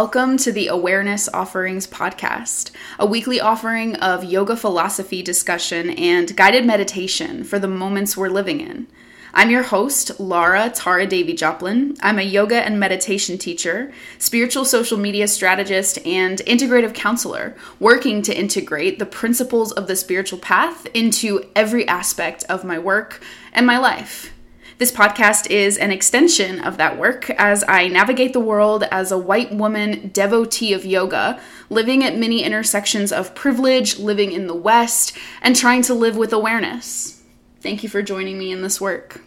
[0.00, 2.70] Welcome to the Awareness Offerings Podcast,
[3.00, 8.60] a weekly offering of yoga philosophy discussion and guided meditation for the moments we're living
[8.60, 8.86] in.
[9.34, 11.96] I'm your host, Laura Tara Davy Joplin.
[12.00, 18.38] I'm a yoga and meditation teacher, spiritual social media strategist, and integrative counselor, working to
[18.38, 23.20] integrate the principles of the spiritual path into every aspect of my work
[23.52, 24.32] and my life.
[24.78, 29.18] This podcast is an extension of that work as I navigate the world as a
[29.18, 35.18] white woman devotee of yoga, living at many intersections of privilege, living in the West,
[35.42, 37.24] and trying to live with awareness.
[37.60, 39.20] Thank you for joining me in this work.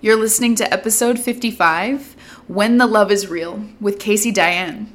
[0.00, 4.90] You're listening to episode 55 When the Love is Real with Casey Diane.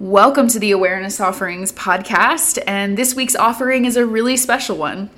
[0.00, 5.10] Welcome to the Awareness Offerings podcast, and this week's offering is a really special one.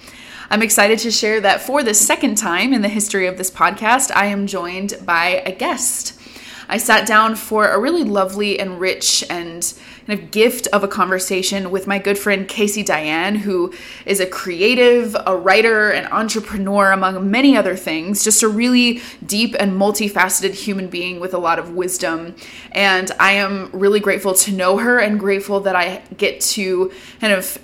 [0.53, 4.11] I'm excited to share that for the second time in the history of this podcast,
[4.13, 6.21] I am joined by a guest.
[6.69, 9.73] I sat down for a really lovely and rich and
[10.09, 13.73] kind of gift of a conversation with my good friend Casey Diane, who
[14.07, 18.25] is a creative, a writer, an entrepreneur, among many other things.
[18.25, 22.35] Just a really deep and multifaceted human being with a lot of wisdom.
[22.73, 26.91] And I am really grateful to know her and grateful that I get to
[27.21, 27.57] kind of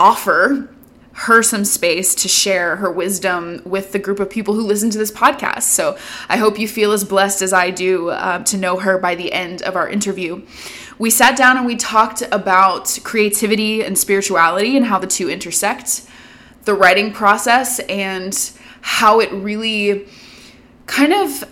[0.00, 0.73] offer
[1.14, 4.98] her some space to share her wisdom with the group of people who listen to
[4.98, 5.62] this podcast.
[5.62, 5.96] So
[6.28, 9.32] I hope you feel as blessed as I do uh, to know her by the
[9.32, 10.42] end of our interview.
[10.98, 16.02] We sat down and we talked about creativity and spirituality and how the two intersect,
[16.64, 18.36] the writing process, and
[18.80, 20.08] how it really
[20.86, 21.44] kind of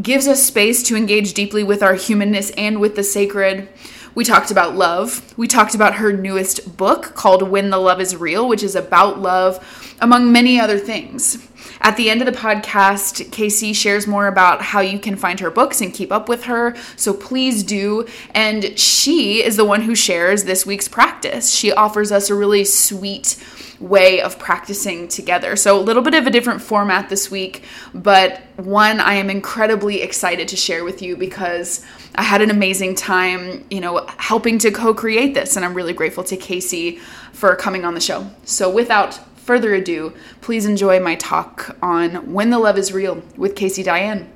[0.00, 3.68] gives us space to engage deeply with our humanness and with the sacred
[4.16, 5.34] we talked about love.
[5.36, 9.20] We talked about her newest book called When the Love is Real, which is about
[9.20, 11.46] love, among many other things.
[11.82, 15.50] At the end of the podcast, Casey shares more about how you can find her
[15.50, 16.74] books and keep up with her.
[16.96, 18.06] So please do.
[18.34, 21.54] And she is the one who shares this week's practice.
[21.54, 23.36] She offers us a really sweet
[23.80, 25.56] way of practicing together.
[25.56, 27.62] So, a little bit of a different format this week,
[27.94, 31.84] but one I am incredibly excited to share with you because
[32.18, 35.56] I had an amazing time, you know, helping to co create this.
[35.56, 36.96] And I'm really grateful to Casey
[37.32, 38.30] for coming on the show.
[38.44, 43.54] So, without further ado, please enjoy my talk on When the Love is Real with
[43.54, 44.32] Casey Diane.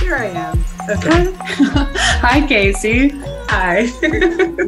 [0.00, 0.64] Here I am.
[0.90, 1.32] Okay.
[2.20, 3.12] Hi, Casey.
[3.54, 3.82] Hi.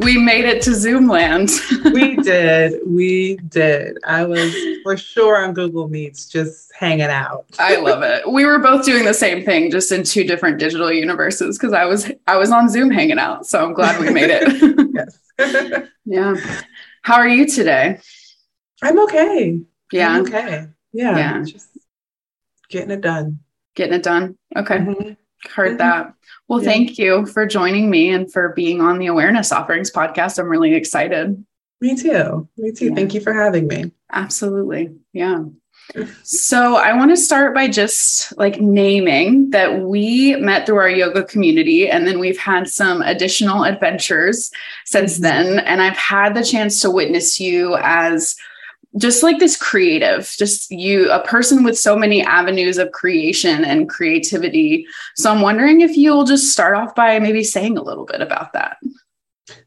[0.03, 1.49] we made it to Zoom land.
[1.85, 2.79] we did.
[2.85, 3.97] We did.
[4.05, 7.47] I was for sure on Google Meets just hanging out.
[7.57, 8.29] I love it.
[8.29, 11.85] We were both doing the same thing, just in two different digital universes because I
[11.85, 13.47] was I was on Zoom hanging out.
[13.47, 14.87] So I'm glad we made it.
[15.39, 15.89] yes.
[16.05, 16.35] yeah.
[17.01, 17.99] How are you today?
[18.83, 19.61] I'm okay.
[19.91, 20.09] Yeah.
[20.09, 20.67] I'm okay.
[20.93, 21.17] Yeah.
[21.17, 21.43] Yeah.
[21.43, 21.69] Just
[22.69, 23.39] getting it done.
[23.73, 24.37] Getting it done.
[24.55, 24.77] Okay.
[24.77, 25.13] Mm-hmm.
[25.47, 26.13] Heard that.
[26.47, 26.69] Well, yeah.
[26.69, 30.37] thank you for joining me and for being on the Awareness Offerings podcast.
[30.37, 31.43] I'm really excited.
[31.81, 32.47] Me too.
[32.57, 32.85] Me too.
[32.89, 32.95] Yeah.
[32.95, 33.91] Thank you for having me.
[34.11, 34.95] Absolutely.
[35.13, 35.45] Yeah.
[36.23, 41.23] So I want to start by just like naming that we met through our yoga
[41.23, 44.51] community and then we've had some additional adventures
[44.85, 45.23] since mm-hmm.
[45.23, 45.59] then.
[45.59, 48.35] And I've had the chance to witness you as
[48.97, 53.89] just like this creative, just you, a person with so many avenues of creation and
[53.89, 54.87] creativity.
[55.15, 58.53] So I'm wondering if you'll just start off by maybe saying a little bit about
[58.53, 58.77] that.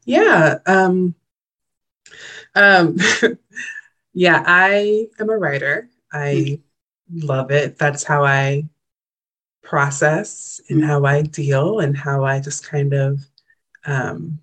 [0.03, 0.59] Yeah.
[0.65, 1.13] Um,
[2.55, 2.97] um,
[4.13, 5.89] yeah, I am a writer.
[6.11, 6.59] I
[7.13, 7.27] mm-hmm.
[7.27, 7.77] love it.
[7.77, 8.63] That's how I
[9.61, 10.89] process and mm-hmm.
[10.89, 13.19] how I deal and how I just kind of
[13.85, 14.39] um,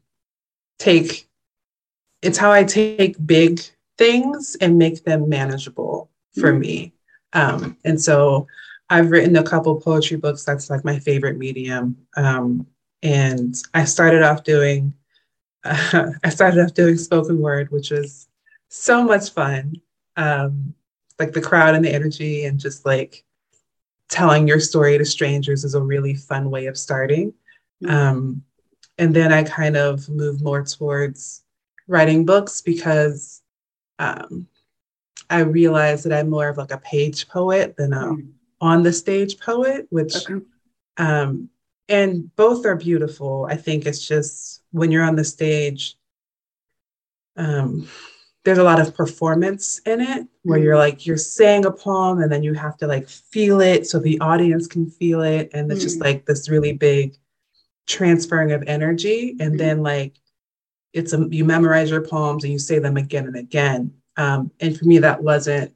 [0.79, 1.29] take,
[2.23, 3.61] it's how I take big
[3.99, 6.61] things and make them manageable for mm-hmm.
[6.61, 6.93] me.
[7.33, 8.47] Um, and so
[8.89, 10.45] I've written a couple poetry books.
[10.45, 11.97] That's like my favorite medium.
[12.17, 12.67] Um,
[13.03, 14.95] and I started off doing,
[15.65, 18.29] uh, I started off doing spoken word, which was
[18.69, 19.81] so much fun.
[20.17, 20.75] Um,
[21.19, 23.25] like the crowd and the energy, and just like
[24.09, 27.33] telling your story to strangers is a really fun way of starting.
[27.83, 27.95] Mm-hmm.
[27.95, 28.43] Um,
[28.99, 31.43] and then I kind of moved more towards
[31.89, 33.43] writing books because
[33.99, 34.49] um,
[35.29, 38.29] I realized that I'm more of like a page poet than a mm.
[38.61, 40.45] on the stage poet, which, okay.
[40.99, 41.49] um,
[41.89, 43.47] and both are beautiful.
[43.51, 45.97] I think it's just when you're on the stage,
[47.37, 47.89] um,
[48.45, 50.79] there's a lot of performance in it where you're mm.
[50.79, 54.21] like you're saying a poem and then you have to like feel it so the
[54.21, 55.85] audience can feel it and it's mm.
[55.85, 57.17] just like this really big
[57.87, 59.59] transferring of energy and mm.
[59.59, 60.15] then like
[60.97, 63.93] it's a you memorize your poems and you say them again and again.
[64.17, 65.73] Um, and for me, that wasn't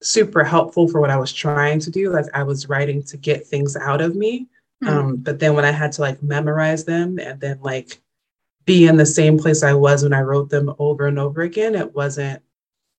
[0.00, 2.10] super helpful for what I was trying to do.
[2.10, 4.46] Like I was writing to get things out of me.
[4.82, 4.88] Mm-hmm.
[4.88, 8.00] Um, but then when I had to like memorize them and then like
[8.64, 11.74] be in the same place I was when I wrote them over and over again,
[11.74, 12.40] it wasn't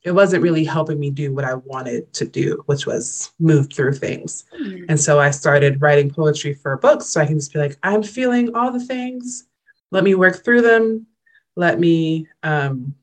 [0.03, 3.93] it wasn't really helping me do what I wanted to do, which was move through
[3.93, 4.43] things.
[4.53, 4.85] Mm-hmm.
[4.89, 8.03] And so I started writing poetry for books so I can just be like, I'm
[8.03, 9.47] feeling all the things.
[9.89, 11.07] Let me work through them.
[11.55, 12.95] Let me um,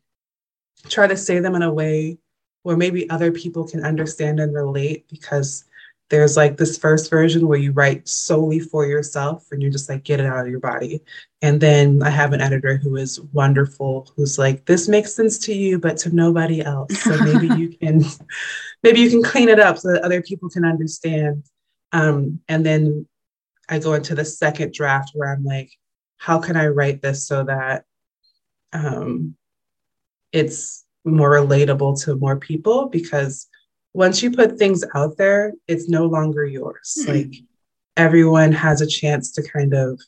[0.89, 2.19] try to say them in a way
[2.63, 5.65] where maybe other people can understand and relate because
[6.11, 10.05] there's like this first version where you write solely for yourself and you're just like
[10.05, 11.01] get it out of your body.
[11.41, 15.55] And then I have an editor who is wonderful, who's like, this makes sense to
[15.55, 16.99] you, but to nobody else.
[16.99, 18.05] So maybe you can,
[18.83, 21.45] maybe you can clean it up so that other people can understand.
[21.93, 23.09] Um, and then
[23.71, 25.71] I go into the second draft where I'm like,
[26.19, 27.87] how can I write this so that
[28.73, 29.37] um,
[30.33, 32.89] it's more relatable to more people?
[32.89, 33.49] Because
[33.95, 36.97] once you put things out there, it's no longer yours.
[37.01, 37.13] Mm-hmm.
[37.13, 37.35] Like
[37.97, 40.01] everyone has a chance to kind of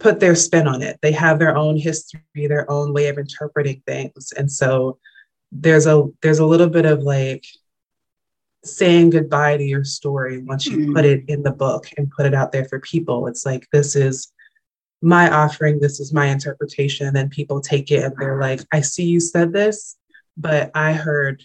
[0.00, 0.98] put their spin on it.
[1.02, 4.32] They have their own history, their own way of interpreting things.
[4.36, 4.98] And so
[5.52, 7.44] there's a there's a little bit of like
[8.64, 10.94] saying goodbye to your story once you mm-hmm.
[10.94, 13.28] put it in the book and put it out there for people.
[13.28, 14.32] It's like this is
[15.02, 17.16] my offering, this is my interpretation.
[17.16, 19.96] And people take it and they're like, I see you said this,
[20.36, 21.42] but I heard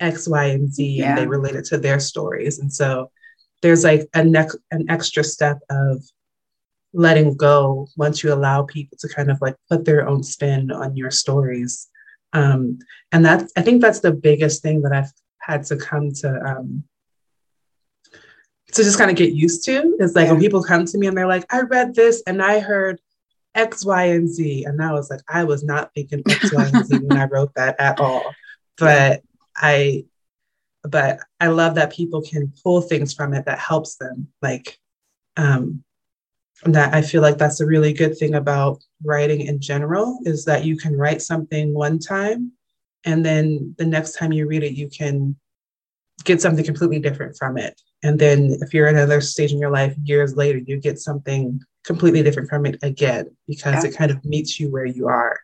[0.00, 1.10] X, Y, and Z, yeah.
[1.10, 2.58] and they relate it to their stories.
[2.58, 3.10] And so
[3.62, 6.02] there's like a neck an extra step of
[6.92, 10.96] letting go once you allow people to kind of like put their own spin on
[10.96, 11.88] your stories.
[12.32, 12.78] Um,
[13.12, 16.84] and that's I think that's the biggest thing that I've had to come to um,
[18.78, 20.32] to just kind of get used to is like yeah.
[20.32, 23.00] when people come to me and they're like, I read this and I heard
[23.54, 24.64] X, Y, and Z.
[24.64, 27.52] And I was like, I was not thinking X, Y, and Z when I wrote
[27.54, 28.22] that at all.
[28.78, 29.22] But
[29.56, 30.04] I
[30.84, 34.28] but I love that people can pull things from it that helps them.
[34.40, 34.78] Like
[35.36, 35.82] um
[36.64, 40.64] that I feel like that's a really good thing about writing in general is that
[40.64, 42.52] you can write something one time
[43.04, 45.36] and then the next time you read it you can
[46.24, 47.80] get something completely different from it.
[48.02, 51.60] And then if you're at another stage in your life years later, you get something
[51.84, 53.90] completely different from it again because yeah.
[53.90, 55.38] it kind of meets you where you are.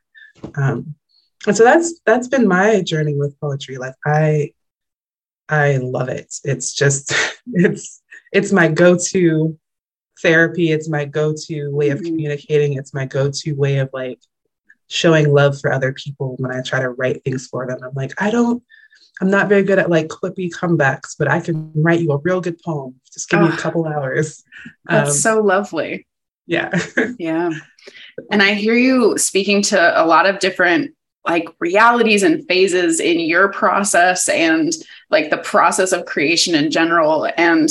[0.56, 0.94] Um,
[1.46, 4.50] and so that's that's been my journey with poetry like i
[5.48, 7.12] i love it it's just
[7.52, 9.58] it's it's my go-to
[10.22, 12.06] therapy it's my go-to way of mm-hmm.
[12.06, 14.18] communicating it's my go-to way of like
[14.88, 18.12] showing love for other people when i try to write things for them i'm like
[18.18, 18.62] i don't
[19.20, 22.40] i'm not very good at like quippy comebacks but i can write you a real
[22.40, 22.94] good poem.
[23.12, 24.42] Just give oh, me a couple hours.
[24.86, 26.06] that's um, so lovely.
[26.46, 26.70] yeah.
[27.18, 27.50] Yeah.
[28.30, 30.94] And i hear you speaking to a lot of different
[31.26, 34.72] like realities and phases in your process and
[35.10, 37.28] like the process of creation in general.
[37.36, 37.70] And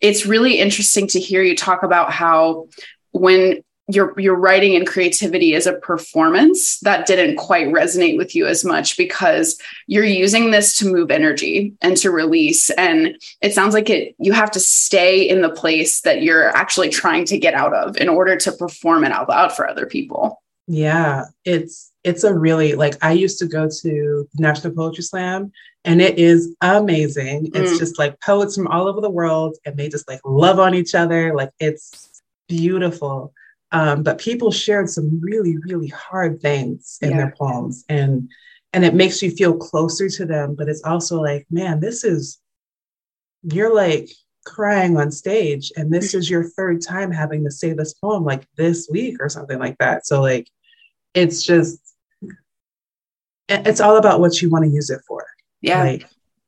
[0.00, 2.68] it's really interesting to hear you talk about how
[3.12, 8.46] when your your writing and creativity is a performance that didn't quite resonate with you
[8.46, 13.74] as much because you're using this to move energy and to release and it sounds
[13.74, 17.54] like it you have to stay in the place that you're actually trying to get
[17.54, 22.24] out of in order to perform it out loud for other people yeah it's it's
[22.24, 25.52] a really like I used to go to National Poetry Slam
[25.84, 27.50] and it is amazing.
[27.50, 27.56] Mm.
[27.56, 30.74] It's just like poets from all over the world and they just like love on
[30.74, 31.34] each other.
[31.34, 33.34] Like it's beautiful.
[33.70, 37.16] Um, but people shared some really, really hard things in yeah.
[37.16, 38.30] their poems and
[38.74, 40.54] and it makes you feel closer to them.
[40.54, 42.38] But it's also like, man, this is
[43.42, 44.10] you're like
[44.44, 48.46] crying on stage and this is your third time having to say this poem like
[48.56, 50.06] this week or something like that.
[50.06, 50.48] So like
[51.14, 51.80] it's just
[53.48, 55.26] it's all about what you want to use it for.
[55.60, 55.82] Yeah.
[55.82, 56.06] Like,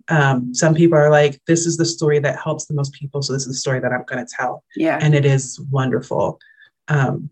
[0.09, 3.23] um, some people are like, this is the story that helps the most people.
[3.23, 4.65] So this is the story that I'm going to tell.
[4.77, 4.99] Yeah.
[5.01, 6.39] And it is wonderful.
[6.91, 7.31] Um,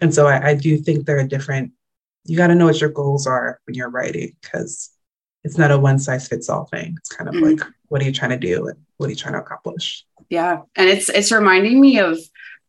[0.00, 1.72] and so I, I do think there are different,
[2.24, 4.90] you got to know what your goals are when you're writing because
[5.42, 6.94] it's not a one size fits all thing.
[6.98, 7.56] It's kind of mm-hmm.
[7.56, 10.04] like, what are you trying to do and what are you trying to accomplish?
[10.28, 10.60] Yeah.
[10.76, 12.18] And it's, it's reminding me of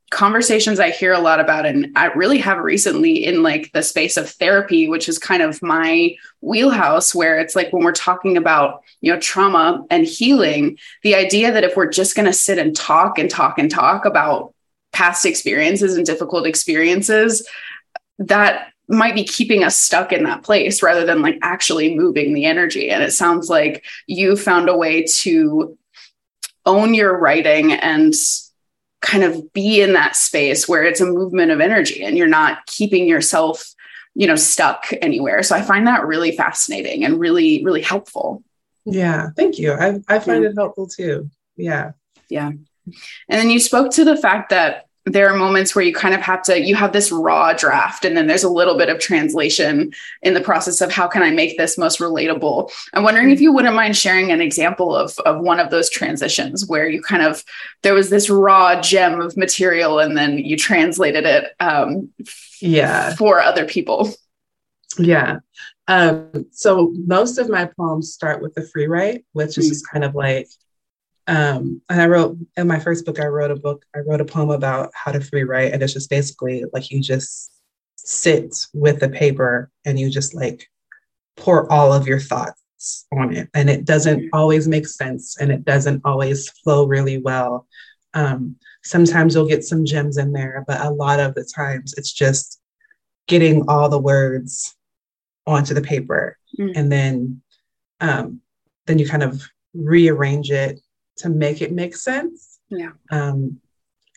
[0.10, 4.18] conversations I hear a lot about, and I really have recently in like the space
[4.18, 8.84] of therapy, which is kind of my wheelhouse, where it's like when we're talking about,
[9.00, 12.76] you know, trauma and healing, the idea that if we're just going to sit and
[12.76, 14.54] talk and talk and talk about
[15.01, 17.48] past experiences and difficult experiences,
[18.20, 22.46] that might be keeping us stuck in that place rather than like actually moving the
[22.46, 22.91] energy.
[22.91, 25.77] And it sounds like you found a way to
[26.67, 28.13] own your writing and
[29.01, 32.63] kind of be in that space where it's a movement of energy and you're not
[32.67, 33.74] keeping yourself
[34.13, 38.43] you know stuck anywhere so i find that really fascinating and really really helpful
[38.86, 39.74] Yeah, thank you.
[39.74, 40.50] I, I find yeah.
[40.50, 41.29] it helpful too.
[41.55, 41.91] Yeah.
[42.29, 42.51] Yeah.
[43.29, 46.22] And then you spoke to the fact that there are moments where you kind of
[46.22, 49.91] have to you have this raw draft and then there's a little bit of translation
[50.22, 52.72] in the process of how can i make this most relatable?
[52.93, 56.67] I'm wondering if you wouldn't mind sharing an example of of one of those transitions
[56.67, 57.43] where you kind of
[57.81, 62.10] there was this raw gem of material and then you translated it um,
[62.62, 63.15] yeah.
[63.15, 64.10] for other people.
[65.00, 65.39] Yeah.
[65.88, 69.70] Um, so most of my poems start with the free write which is mm.
[69.70, 70.48] just kind of like
[71.28, 74.25] um, and I wrote in my first book, I wrote a book, I wrote a
[74.25, 75.74] poem about how to free write.
[75.74, 77.51] And it's just basically like you just
[77.96, 80.68] sit with the paper and you just like
[81.38, 83.50] pour all of your thoughts on it.
[83.54, 87.68] And it doesn't always make sense and it doesn't always flow really well.
[88.13, 92.12] Um, sometimes you'll get some gems in there, but a lot of the times it's
[92.12, 92.60] just
[93.28, 94.75] getting all the words
[95.46, 96.72] onto the paper mm.
[96.75, 97.42] and then
[98.00, 98.42] um,
[98.88, 99.42] then you kind of
[99.74, 100.80] rearrange it
[101.22, 102.60] to make it make sense.
[102.70, 102.92] Yeah.
[103.12, 103.60] Um,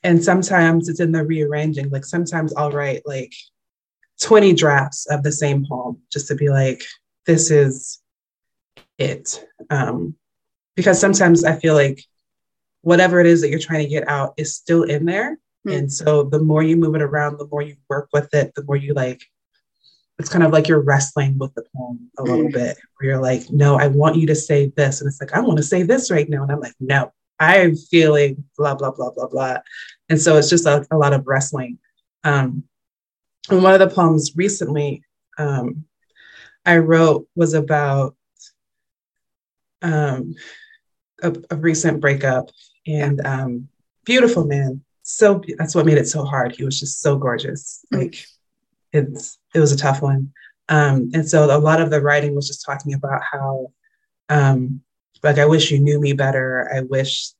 [0.02, 1.90] and sometimes it's in the rearranging.
[1.90, 3.32] Like sometimes I'll write like
[4.20, 6.82] 20 drafts of the same poem just to be like,
[7.26, 8.00] this is
[8.98, 9.44] it.
[9.70, 10.14] Um,
[10.76, 12.02] because sometimes I feel like
[12.82, 15.38] whatever it is that you're trying to get out is still in there.
[15.66, 15.78] Mm.
[15.78, 18.64] And so the more you move it around, the more you work with it, the
[18.64, 19.22] more you like
[20.18, 22.52] it's kind of like you're wrestling with the poem a little mm.
[22.52, 25.40] bit where you're like no i want you to say this and it's like i
[25.40, 29.10] want to say this right now and i'm like no i'm feeling blah blah blah
[29.10, 29.58] blah blah
[30.08, 31.78] and so it's just a, a lot of wrestling
[32.24, 32.64] um,
[33.50, 35.02] and one of the poems recently
[35.38, 35.84] um,
[36.64, 38.16] i wrote was about
[39.82, 40.34] um,
[41.22, 42.48] a, a, recent breakup
[42.86, 43.68] and um,
[44.04, 47.98] beautiful man so that's what made it so hard he was just so gorgeous mm.
[47.98, 48.24] like
[48.94, 50.32] it's it was a tough one.
[50.68, 53.70] Um, and so a lot of the writing was just talking about how,
[54.30, 54.80] um,
[55.22, 56.70] like, I wish you knew me better.
[56.74, 57.32] I wish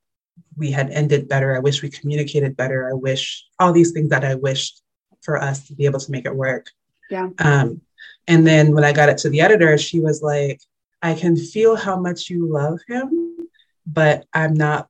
[0.58, 1.56] we had ended better.
[1.56, 2.90] I wish we communicated better.
[2.90, 4.82] I wish all these things that I wished
[5.22, 6.70] for us to be able to make it work.
[7.08, 7.30] Yeah.
[7.38, 7.80] Um,
[8.28, 10.60] and then when I got it to the editor, she was like,
[11.00, 13.48] I can feel how much you love him,
[13.86, 14.88] but I'm not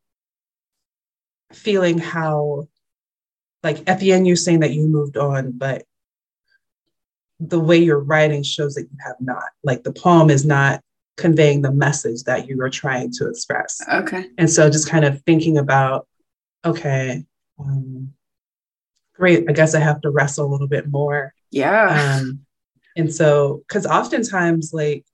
[1.52, 2.68] feeling how,
[3.62, 5.84] like, at the end, you're saying that you moved on, but
[7.48, 9.44] the way you're writing shows that you have not.
[9.62, 10.80] Like the poem is not
[11.16, 13.80] conveying the message that you are trying to express.
[13.88, 14.26] Okay.
[14.38, 16.06] And so just kind of thinking about,
[16.64, 17.24] okay,
[17.58, 18.12] um,
[19.14, 21.32] great, I guess I have to wrestle a little bit more.
[21.50, 22.18] Yeah.
[22.20, 22.40] Um,
[22.96, 25.04] and so, because oftentimes, like,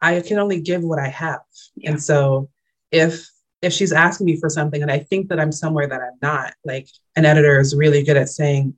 [0.00, 1.40] I can only give what I have.
[1.76, 1.90] Yeah.
[1.90, 2.48] And so,
[2.90, 3.28] if
[3.60, 6.54] if she's asking me for something and I think that I'm somewhere that I'm not,
[6.64, 8.74] like, an editor is really good at saying,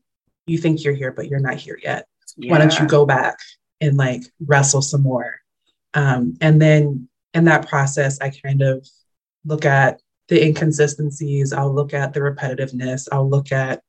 [0.46, 2.50] you think you're here, but you're not here yet yeah.
[2.50, 3.38] why don't you go back
[3.80, 5.40] and like wrestle some more?
[5.94, 8.86] Um, and then in that process i kind of
[9.44, 11.52] look at the inconsistencies.
[11.52, 13.08] I'll look at the repetitiveness.
[13.12, 13.82] I'll look at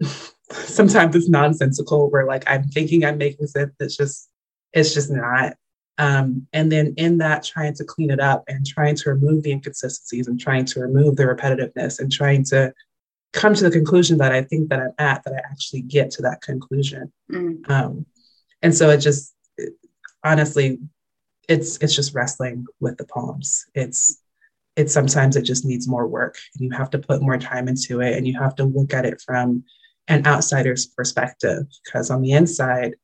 [0.50, 3.72] sometimes it's nonsensical where like i'm thinking i'm making sense.
[3.80, 4.28] It's just
[4.72, 5.54] it's just not.
[5.96, 9.50] Um, and then in that trying to clean it up and trying to remove the
[9.50, 12.72] inconsistencies and trying to remove the repetitiveness and trying to
[13.32, 16.22] come to the conclusion that I think that I'm at, that I actually get to
[16.22, 17.12] that conclusion.
[17.30, 17.68] Mm.
[17.70, 18.06] Um,
[18.62, 19.74] and so it just, it,
[20.24, 20.78] honestly,
[21.48, 23.64] it's it's just wrestling with the poems.
[23.74, 24.20] It's
[24.76, 28.00] it's sometimes it just needs more work, and you have to put more time into
[28.00, 29.64] it, and you have to look at it from
[30.08, 31.66] an outsider's perspective.
[31.84, 32.94] Because on the inside,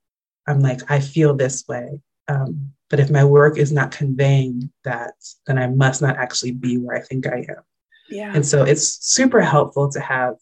[0.46, 2.00] I'm like, I feel this way.
[2.28, 5.14] Um, but if my work is not conveying that,
[5.46, 7.62] then I must not actually be where I think I am.
[8.10, 8.32] Yeah.
[8.34, 10.34] And so it's super helpful to have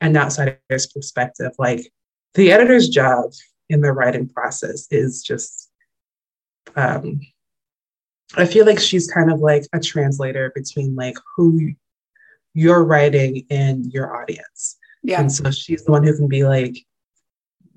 [0.00, 1.52] an outsider's perspective.
[1.58, 1.90] Like
[2.34, 3.32] the editor's job
[3.68, 5.70] in the writing process is just,
[6.76, 7.20] um,
[8.36, 11.72] I feel like she's kind of like a translator between like who
[12.54, 14.76] you're writing and your audience.
[15.02, 15.20] Yeah.
[15.20, 16.76] And so she's the one who can be like,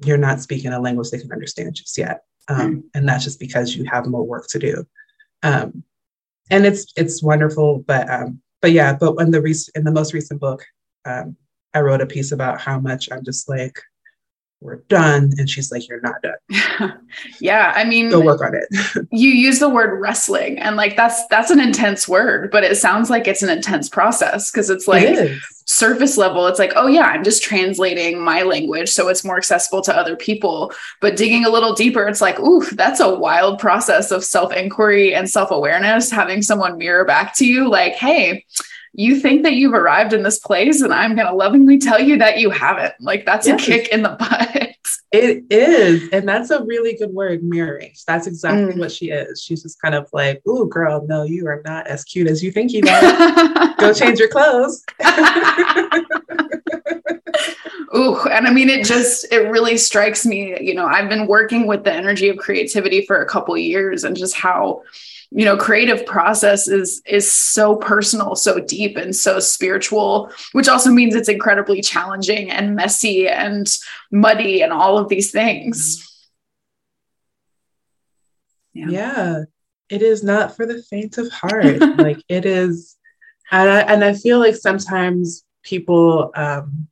[0.03, 2.21] you're not speaking a language they can understand just yet.
[2.47, 4.85] Um, mm And that's just because you have more work to do.
[5.43, 5.83] Um,
[6.49, 10.13] and it's it's wonderful, but um, but yeah, but in the rec- in the most
[10.13, 10.63] recent book,
[11.05, 11.35] um,
[11.73, 13.79] I wrote a piece about how much I'm just like,
[14.61, 16.99] we're done, and she's like, you're not done.
[17.39, 19.07] yeah, I mean, go work on it.
[19.11, 23.09] you use the word wrestling, and like that's that's an intense word, but it sounds
[23.09, 26.45] like it's an intense process because it's like it surface level.
[26.47, 30.15] It's like, oh yeah, I'm just translating my language so it's more accessible to other
[30.15, 30.71] people.
[30.99, 35.15] But digging a little deeper, it's like, ooh, that's a wild process of self inquiry
[35.15, 36.11] and self awareness.
[36.11, 38.45] Having someone mirror back to you, like, hey
[38.93, 42.17] you think that you've arrived in this place and i'm going to lovingly tell you
[42.17, 43.61] that you haven't like that's yes.
[43.61, 44.69] a kick in the butt
[45.11, 46.07] It is.
[46.13, 47.93] And that's a really good word, mirroring.
[48.07, 48.79] That's exactly mm.
[48.79, 49.41] what she is.
[49.41, 52.49] She's just kind of like, ooh, girl, no, you are not as cute as you
[52.49, 53.75] think you are.
[53.75, 54.85] Go change your clothes.
[57.93, 60.57] Ooh, and I mean, it just, it really strikes me.
[60.61, 64.15] You know, I've been working with the energy of creativity for a couple years and
[64.15, 64.83] just how
[65.31, 70.91] you know creative process is is so personal so deep and so spiritual which also
[70.91, 73.77] means it's incredibly challenging and messy and
[74.11, 76.07] muddy and all of these things.
[78.73, 79.43] Yeah, yeah.
[79.89, 81.79] It is not for the faint of heart.
[81.97, 82.97] Like it is
[83.51, 86.87] and I, and I feel like sometimes people um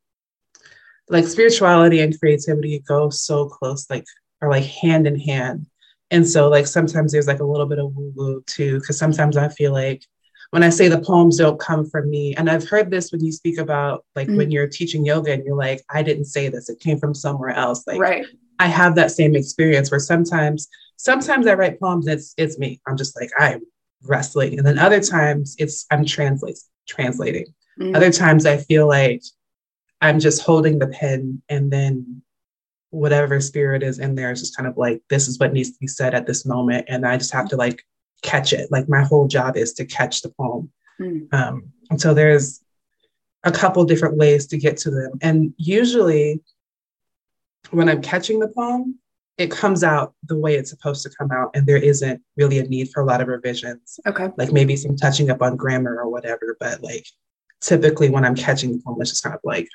[1.10, 4.06] like spirituality and creativity go so close like
[4.42, 5.68] are like hand in hand
[6.12, 9.38] and so, like, sometimes there's like a little bit of woo woo too, because sometimes
[9.38, 10.04] I feel like
[10.52, 13.32] when I say the poems don't come from me, and I've heard this when you
[13.32, 14.38] speak about like mm-hmm.
[14.38, 17.52] when you're teaching yoga and you're like, I didn't say this, it came from somewhere
[17.52, 17.86] else.
[17.86, 18.26] Like, right.
[18.58, 22.82] I have that same experience where sometimes, sometimes I write poems, it's it's me.
[22.88, 23.62] I'm just like, I'm
[24.04, 24.58] wrestling.
[24.58, 27.46] And then other times it's I'm translating, translating.
[27.80, 27.96] Mm-hmm.
[27.96, 29.22] Other times I feel like
[30.02, 32.22] I'm just holding the pen and then
[32.92, 35.80] whatever spirit is in there is just kind of like this is what needs to
[35.80, 36.86] be said at this moment.
[36.88, 37.84] And i just have to like
[38.22, 38.72] catch it.
[38.72, 40.72] Like my whole job is to catch the poem.
[41.00, 41.34] Mm.
[41.34, 42.62] um, and so there's
[43.46, 45.12] a couple different ways to get to them.
[45.22, 46.42] And usually
[47.72, 48.98] when i'm catching the poem
[49.38, 52.64] it comes out the way it's supposed to come out and there isn't really a
[52.64, 53.98] need for a lot of revisions.
[54.06, 54.30] Okay.
[54.38, 57.06] Like maybe some touching up on grammar or whatever but like
[57.62, 59.68] typically when i'm catching the poem it's just kind of like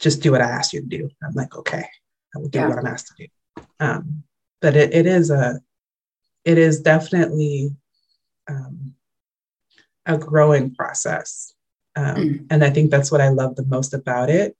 [0.00, 1.08] just do what I asked you to do.
[1.22, 1.86] I'm like, okay,
[2.34, 2.68] I will do yeah.
[2.68, 3.62] what I'm asked to do.
[3.80, 4.22] Um,
[4.60, 5.60] but it, it is a,
[6.44, 7.70] it is definitely
[8.48, 8.94] um,
[10.06, 11.52] a growing process.
[11.96, 12.46] Um, mm.
[12.50, 14.56] And I think that's what I love the most about it.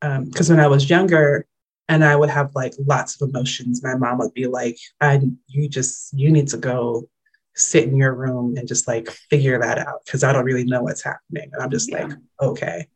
[0.00, 1.46] Because um, when I was younger,
[1.88, 5.68] and I would have like lots of emotions, my mom would be like, "I, you
[5.68, 7.08] just, you need to go
[7.54, 10.82] sit in your room and just like figure that out because I don't really know
[10.82, 12.06] what's happening." And I'm just yeah.
[12.06, 12.88] like, okay.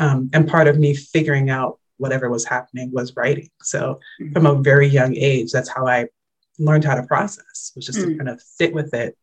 [0.00, 3.50] Um, and part of me figuring out whatever was happening was writing.
[3.62, 4.32] So mm-hmm.
[4.32, 6.08] from a very young age, that's how I
[6.58, 8.08] learned how to process, which is mm-hmm.
[8.08, 8.18] to mm.
[8.18, 9.16] kind of sit with it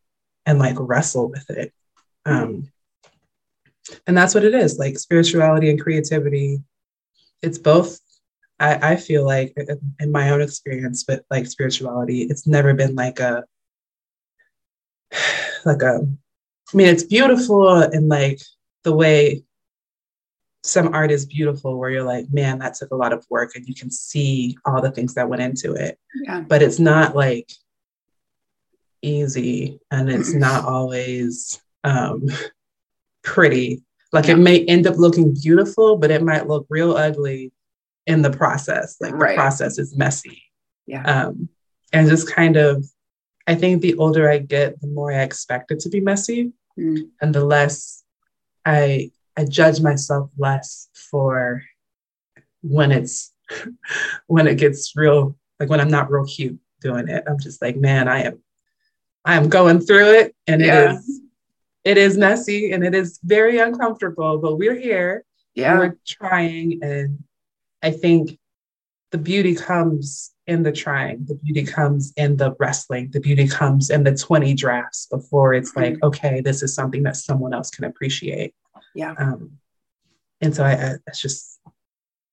[0.46, 1.72] and like wrestle with it.
[2.24, 2.70] Um,
[4.06, 6.62] and that's what it is like spirituality and creativity.
[7.42, 7.98] It's both.
[8.60, 9.56] I, I feel like
[10.00, 13.44] in my own experience with like spirituality, it's never been like a,
[15.64, 16.06] like a,
[16.72, 18.40] I mean, it's beautiful and like
[18.84, 19.42] the way
[20.64, 23.66] some art is beautiful where you're like, man, that took a lot of work and
[23.66, 25.98] you can see all the things that went into it.
[26.24, 26.40] Yeah.
[26.40, 27.50] But it's not like
[29.02, 32.26] easy and it's not always um,
[33.22, 33.82] pretty.
[34.12, 34.34] Like yeah.
[34.34, 37.52] it may end up looking beautiful, but it might look real ugly
[38.06, 38.96] in the process.
[39.00, 39.30] Like right.
[39.30, 40.42] the process is messy.
[40.86, 41.02] Yeah.
[41.02, 41.48] Um,
[41.92, 42.84] and just kind of,
[43.46, 47.08] I think the older I get, the more I expect it to be messy mm.
[47.20, 48.02] and the less
[48.64, 51.62] I I judge myself less for
[52.62, 53.32] when it's
[54.26, 57.22] when it gets real, like when I'm not real cute doing it.
[57.26, 58.42] I'm just like, man, I am
[59.24, 60.90] I am going through it and yeah.
[60.90, 61.20] it is
[61.84, 65.24] it is messy and it is very uncomfortable, but we're here.
[65.54, 65.78] Yeah.
[65.78, 66.80] We're trying.
[66.82, 67.22] And
[67.80, 68.38] I think
[69.12, 73.90] the beauty comes in the trying, the beauty comes in the wrestling, the beauty comes
[73.90, 75.94] in the 20 drafts before it's mm-hmm.
[75.94, 78.54] like, okay, this is something that someone else can appreciate.
[78.94, 79.14] Yeah.
[79.18, 79.58] Um,
[80.40, 81.60] and so I, I, that's just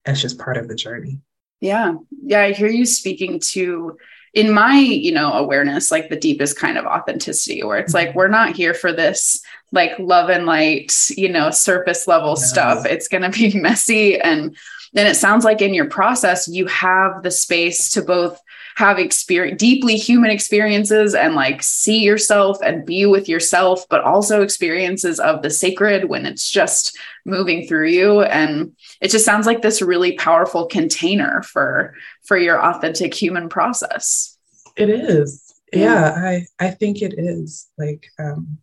[0.04, 1.20] that's just part of the journey.
[1.62, 1.96] Yeah.
[2.24, 2.42] Yeah.
[2.42, 3.98] I hear you speaking to
[4.36, 8.18] in my, you know, awareness, like the deepest kind of authenticity where it's like, mm-hmm.
[8.18, 9.42] we're not here for this
[9.72, 12.50] like love and light, you know, surface level yes.
[12.50, 12.86] stuff.
[12.86, 14.20] It's going to be messy.
[14.20, 14.56] And
[14.94, 18.40] then it sounds like in your process, you have the space to both
[18.76, 24.42] have experience deeply human experiences and like see yourself and be with yourself but also
[24.42, 28.22] experiences of the sacred when it's just moving through you.
[28.22, 34.38] And it just sounds like this really powerful container for for your authentic human process.
[34.76, 35.42] It is.
[35.74, 37.68] Yeah, yeah i i think it is.
[37.78, 38.58] Like um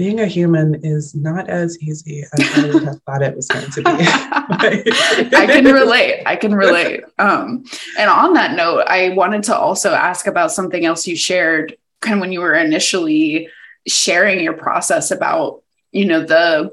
[0.00, 3.70] being a human is not as easy as I would have thought it was going
[3.70, 3.84] to be.
[3.86, 6.22] I can relate.
[6.24, 7.04] I can relate.
[7.18, 7.66] Um,
[7.98, 12.14] and on that note, I wanted to also ask about something else you shared kind
[12.14, 13.50] of when you were initially
[13.86, 16.72] sharing your process about, you know, the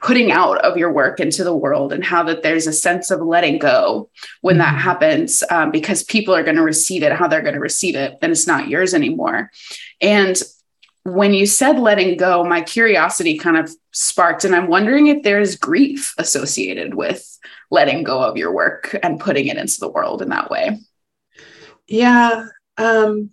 [0.00, 3.20] putting out of your work into the world and how that there's a sense of
[3.20, 4.08] letting go
[4.40, 4.60] when mm-hmm.
[4.60, 7.94] that happens um, because people are going to receive it how they're going to receive
[7.94, 9.50] it and it's not yours anymore
[10.02, 10.42] and
[11.04, 15.56] when you said letting go, my curiosity kind of sparked, and I'm wondering if there's
[15.56, 17.38] grief associated with
[17.70, 20.80] letting go of your work and putting it into the world in that way.
[21.86, 22.46] Yeah.
[22.78, 23.30] Um,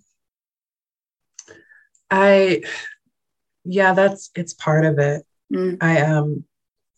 [2.10, 2.64] I,
[3.64, 5.26] yeah, that's, it's part of it.
[5.54, 5.78] Mm.
[5.82, 6.44] I, um,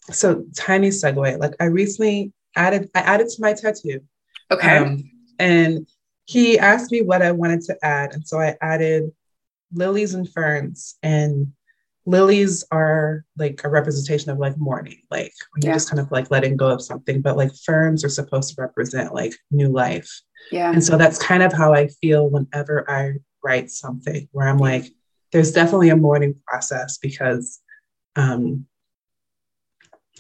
[0.10, 4.02] so tiny segue, like I recently added, I added to my tattoo.
[4.50, 4.78] Okay.
[4.78, 5.88] Um, and
[6.26, 8.14] he asked me what I wanted to add.
[8.14, 9.12] And so I added
[9.74, 11.54] lilies and ferns and
[12.06, 16.30] lilies are like a representation of like mourning, like when you're just kind of like
[16.32, 20.10] letting go of something, but like ferns are supposed to represent like new life.
[20.52, 20.72] Yeah.
[20.72, 24.86] And so that's kind of how I feel whenever I write something where I'm like,
[25.32, 27.60] there's definitely a mourning process because
[28.16, 28.66] um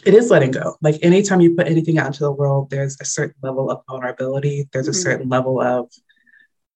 [0.06, 0.76] it is letting go.
[0.82, 4.68] Like anytime you put anything out into the world, there's a certain level of vulnerability.
[4.74, 5.00] There's a mm-hmm.
[5.00, 5.90] certain level of,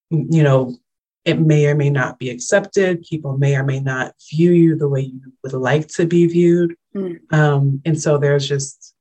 [0.10, 0.78] you know,
[1.26, 3.02] it may or may not be accepted.
[3.02, 6.76] People may or may not view you the way you would like to be viewed.
[6.96, 7.34] Mm.
[7.34, 8.94] Um, and so there's just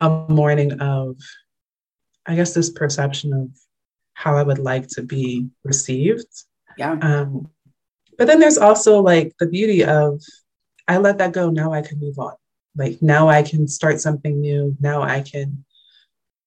[0.00, 1.16] a mourning of,
[2.26, 3.50] I guess, this perception of
[4.14, 6.26] how I would like to be received.
[6.76, 6.98] Yeah.
[7.00, 7.48] Um,
[8.18, 10.20] but then there's also like the beauty of,
[10.88, 11.50] I let that go.
[11.50, 12.34] Now I can move on.
[12.76, 14.76] Like now I can start something new.
[14.80, 15.64] Now I can,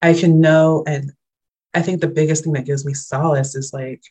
[0.01, 0.83] I can know.
[0.85, 1.13] And
[1.73, 4.03] I think the biggest thing that gives me solace is like,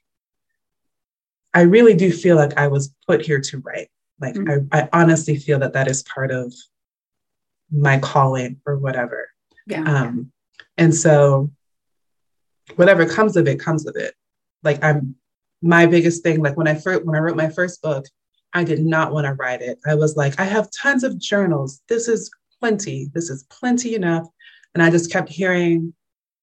[1.54, 3.88] I really do feel like I was put here to write.
[4.20, 4.66] Like mm-hmm.
[4.72, 6.52] I, I honestly feel that that is part of
[7.70, 9.30] my calling or whatever.
[9.66, 9.82] Yeah.
[9.82, 10.32] Um,
[10.76, 11.50] and so
[12.76, 14.14] whatever comes of it comes of it.
[14.62, 15.14] Like I'm
[15.62, 18.04] my biggest thing, like when I first when I wrote my first book,
[18.52, 19.78] I did not want to write it.
[19.86, 21.80] I was like, I have tons of journals.
[21.88, 23.10] This is plenty.
[23.14, 24.26] This is plenty enough.
[24.74, 25.94] And I just kept hearing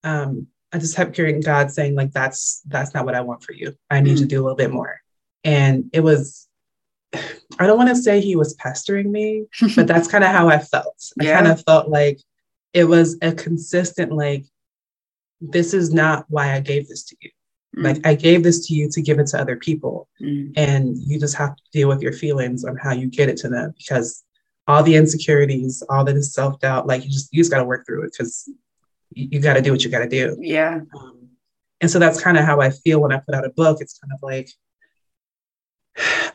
[0.04, 3.54] um, I just kept hearing God saying, like, that's that's not what I want for
[3.54, 3.76] you.
[3.89, 4.21] I need mm-hmm.
[4.21, 5.01] to do a little bit more.
[5.43, 6.47] And it was,
[7.13, 10.60] I don't want to say he was pestering me, but that's kind of how I
[10.60, 11.04] felt.
[11.19, 11.32] Yeah.
[11.32, 12.19] I kind of felt like
[12.73, 14.45] it was a consistent, like,
[15.41, 17.30] this is not why I gave this to you.
[17.75, 17.86] Mm-hmm.
[17.86, 20.08] Like, I gave this to you to give it to other people.
[20.21, 20.54] Mm-hmm.
[20.56, 23.49] And you just have to deal with your feelings on how you get it to
[23.49, 24.23] them because
[24.67, 27.86] all the insecurities, all the self doubt, like, you just, you just got to work
[27.86, 28.47] through it because
[29.13, 30.38] you, you got to do what you got to do.
[30.39, 30.82] Yeah.
[30.97, 31.30] Um,
[31.82, 33.80] and so that's kind of how I feel when I put out a book.
[33.82, 34.49] It's kind of like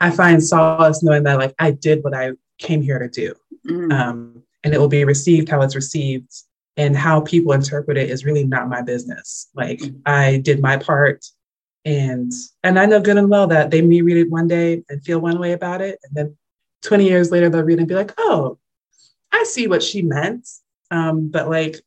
[0.00, 3.34] I find solace knowing that like I did what I came here to do,
[3.66, 3.92] mm.
[3.92, 6.32] um, and it will be received how it's received,
[6.76, 9.48] and how people interpret it is really not my business.
[9.54, 10.00] Like mm.
[10.04, 11.24] I did my part,
[11.84, 15.04] and and I know good and well that they may read it one day and
[15.04, 16.36] feel one way about it, and then
[16.82, 18.58] 20 years later they'll read it and be like, oh,
[19.32, 20.48] I see what she meant.
[20.90, 21.80] Um, but like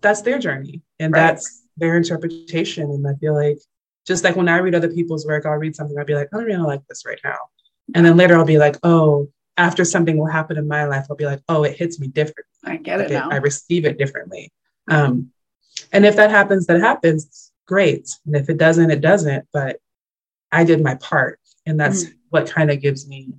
[0.00, 1.20] that's their journey and right.
[1.20, 2.84] that's their interpretation.
[2.84, 3.58] And I feel like
[4.06, 6.36] just like when I read other people's work, I'll read something, I'll be like, I
[6.36, 7.38] don't really like this right now.
[7.94, 11.16] And then later I'll be like, oh, after something will happen in my life, I'll
[11.16, 12.46] be like, oh, it hits me different.
[12.64, 13.30] I get like it now.
[13.30, 14.52] I receive it differently.
[14.90, 15.30] Um,
[15.92, 18.10] and if that happens, that happens, great.
[18.26, 19.46] And if it doesn't, it doesn't.
[19.52, 19.78] But
[20.50, 21.40] I did my part.
[21.66, 23.32] And that's mm what kind of gives me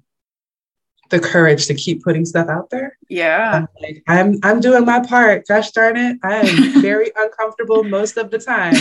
[1.09, 2.97] the courage to keep putting stuff out there.
[3.09, 3.51] Yeah.
[3.53, 5.47] I'm like, I'm I'm doing my part.
[5.47, 6.17] Gosh darn it.
[6.23, 8.73] I am very uncomfortable most of the time.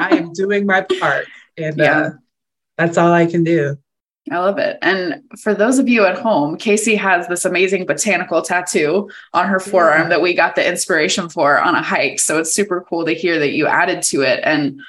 [0.00, 1.26] I am doing my part.
[1.56, 1.98] And yeah.
[1.98, 2.10] Uh,
[2.76, 3.78] that's all I can do.
[4.30, 4.78] I love it.
[4.80, 9.60] And for those of you at home, Casey has this amazing botanical tattoo on her
[9.60, 10.08] forearm yeah.
[10.08, 12.18] that we got the inspiration for on a hike.
[12.18, 14.40] So it's super cool to hear that you added to it.
[14.42, 14.80] And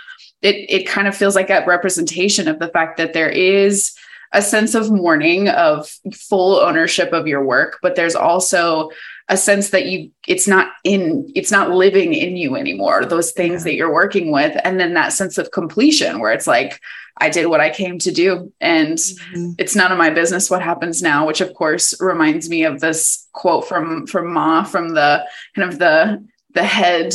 [0.41, 3.95] it it kind of feels like a representation of the fact that there is
[4.31, 8.89] a sense of mourning of full ownership of your work but there's also
[9.27, 13.61] a sense that you it's not in it's not living in you anymore those things
[13.61, 13.71] yeah.
[13.71, 16.79] that you're working with and then that sense of completion where it's like
[17.17, 19.51] i did what i came to do and mm-hmm.
[19.57, 23.27] it's none of my business what happens now which of course reminds me of this
[23.33, 27.13] quote from from ma from the kind of the the head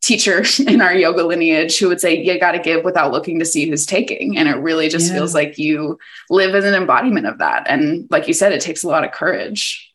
[0.00, 3.44] teacher in our yoga lineage who would say you got to give without looking to
[3.44, 4.38] see who's taking.
[4.38, 5.18] And it really just yeah.
[5.18, 7.66] feels like you live as an embodiment of that.
[7.68, 9.92] And like you said it takes a lot of courage.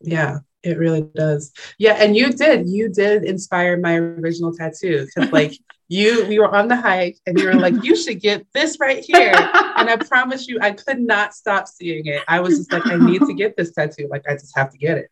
[0.00, 1.52] Yeah it really does.
[1.78, 5.52] Yeah and you did you did inspire my original tattoo because like
[5.88, 9.04] you we were on the hike and you were like you should get this right
[9.04, 9.34] here.
[9.34, 12.22] And i promise you i could not stop seeing it.
[12.28, 14.08] I was just like i need to get this tattoo.
[14.10, 15.10] Like i just have to get it.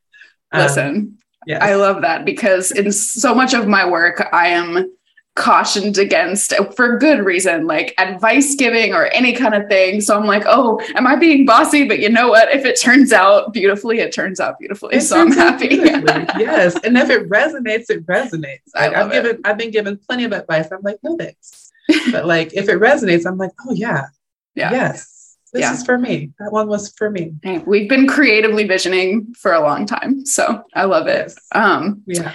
[0.52, 1.62] Listen um, Yes.
[1.62, 4.90] I love that because in so much of my work, I am
[5.36, 10.00] cautioned against for good reason, like advice giving or any kind of thing.
[10.00, 11.88] So I'm like, oh, am I being bossy?
[11.88, 12.52] But you know what?
[12.54, 14.96] If it turns out beautifully, it turns out beautifully.
[14.96, 15.66] It so I'm happy.
[15.76, 16.76] yes.
[16.84, 18.60] And if it resonates, it resonates.
[18.74, 19.40] Like I've given.
[19.44, 20.68] I've been given plenty of advice.
[20.70, 21.72] I'm like, no thanks.
[22.12, 24.08] but like if it resonates, I'm like, oh yeah.
[24.54, 24.72] Yeah.
[24.72, 25.09] Yes.
[25.52, 25.72] This yeah.
[25.72, 26.30] is for me.
[26.38, 27.34] That one was for me.
[27.66, 30.24] We've been creatively visioning for a long time.
[30.24, 31.26] So I love it.
[31.28, 31.36] Yes.
[31.52, 32.32] Um, yeah.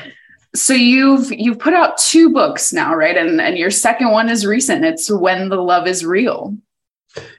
[0.53, 3.17] So you've you've put out two books now, right?
[3.17, 4.85] And and your second one is recent.
[4.85, 6.57] It's When the Love is Real.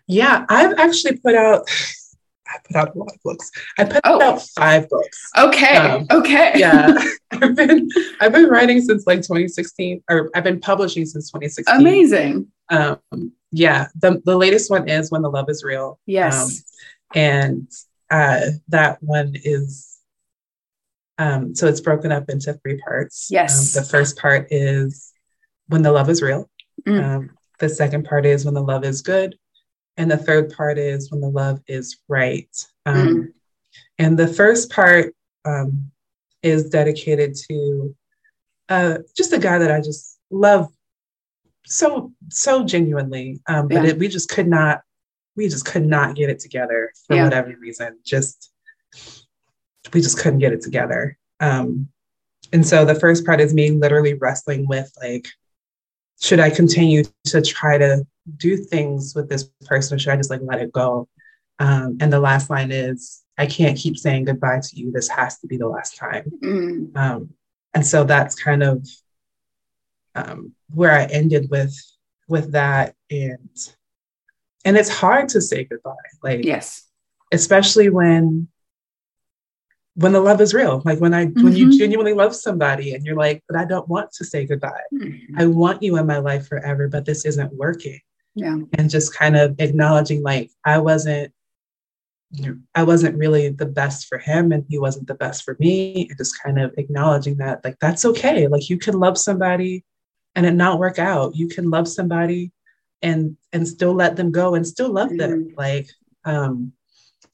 [0.07, 1.69] Yeah, I've actually put out
[2.49, 3.51] I put out a lot of books.
[3.79, 4.23] I put oh.
[4.23, 5.31] out five books.
[5.37, 5.77] Okay.
[5.77, 6.53] Um, okay.
[6.55, 6.97] yeah.
[7.33, 7.89] I've been
[8.21, 11.81] I've been writing since like 2016, or I've been publishing since 2016.
[11.81, 12.47] Amazing.
[12.69, 13.89] Um, yeah.
[13.97, 15.99] The the latest one is When the Love is Real.
[16.07, 16.43] Yes.
[16.43, 16.51] Um,
[17.15, 17.71] and
[18.11, 19.99] uh, that one is
[21.19, 23.29] um, so it's broken up into three parts.
[23.31, 23.77] Yes.
[23.77, 25.13] Um, the first part is
[25.69, 26.51] When the Love is Real.
[26.87, 27.05] Mm.
[27.05, 29.37] Um, the second part is When the Love is Good.
[29.97, 32.49] And the third part is when the love is right.
[32.85, 33.33] Um, mm
[33.99, 35.91] And the first part um,
[36.43, 37.95] is dedicated to
[38.69, 40.69] uh, just a guy that I just love
[41.67, 43.91] so so genuinely, um, but yeah.
[43.91, 44.81] it, we just could not
[45.37, 47.25] we just could not get it together for yeah.
[47.25, 47.99] whatever reason.
[48.05, 48.51] Just
[49.93, 51.19] we just couldn't get it together.
[51.41, 51.89] Um,
[52.53, 55.29] and so the first part is me literally wrestling with like,
[56.21, 60.31] should I continue to try to do things with this person or should I just
[60.31, 61.09] like let it go?
[61.59, 64.91] Um, and the last line is, I can't keep saying goodbye to you.
[64.91, 66.31] This has to be the last time.
[66.43, 66.97] Mm.
[66.97, 67.31] Um,
[67.75, 68.87] and so that's kind of
[70.17, 71.75] um, where I ended with
[72.29, 72.95] with that.
[73.11, 73.57] And
[74.65, 75.95] and it's hard to say goodbye.
[76.23, 76.85] Like yes,
[77.33, 78.49] especially when
[79.97, 81.43] when the love is real like when i mm-hmm.
[81.43, 81.79] when you mm-hmm.
[81.79, 85.41] genuinely love somebody and you're like but i don't want to say goodbye mm-hmm.
[85.41, 87.99] i want you in my life forever but this isn't working
[88.35, 91.33] yeah and just kind of acknowledging like i wasn't
[92.75, 96.19] i wasn't really the best for him and he wasn't the best for me and
[96.19, 99.83] just kind of acknowledging that like that's okay like you can love somebody
[100.37, 102.53] and it not work out you can love somebody
[103.03, 105.17] and and still let them go and still love mm-hmm.
[105.17, 105.89] them like
[106.25, 106.73] um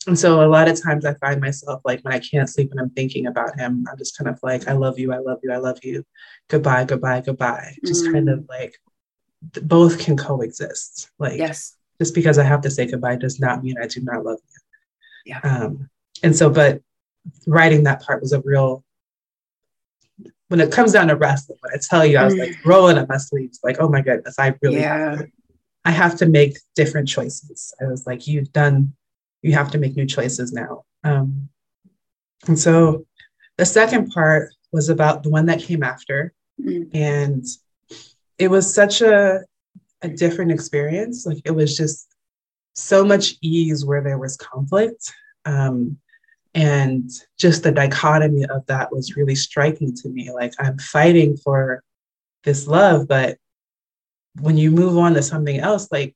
[0.06, 2.80] and so a lot of times I find myself like when I can't sleep and
[2.80, 5.52] I'm thinking about him, I'm just kind of like, I love you, I love you,
[5.52, 6.04] I love you.
[6.48, 7.76] Goodbye, goodbye, goodbye.
[7.84, 8.12] Just mm.
[8.12, 8.74] kind of like
[9.62, 11.10] both can coexist.
[11.18, 11.76] Like yes.
[12.00, 15.32] just because I have to say goodbye does not mean I do not love you.
[15.34, 15.40] Yeah.
[15.44, 15.88] Um,
[16.22, 16.82] and so, but
[17.46, 18.84] writing that part was a real
[20.52, 22.64] when it comes down to wrestling, when I tell you, I was like mm.
[22.64, 25.10] rolling up my sleeves, like, oh my goodness, I really yeah.
[25.10, 25.28] have to,
[25.84, 27.74] I have to make different choices.
[27.80, 28.94] I was like, you've done
[29.42, 30.84] you have to make new choices now.
[31.04, 31.48] Um,
[32.46, 33.06] and so
[33.58, 36.32] the second part was about the one that came after.
[36.60, 36.96] Mm-hmm.
[36.96, 37.44] And
[38.38, 39.40] it was such a,
[40.00, 41.26] a different experience.
[41.26, 42.08] Like it was just
[42.74, 45.12] so much ease where there was conflict.
[45.44, 45.98] Um,
[46.54, 50.30] and just the dichotomy of that was really striking to me.
[50.32, 51.82] Like I'm fighting for
[52.44, 53.38] this love, but
[54.40, 56.14] when you move on to something else, like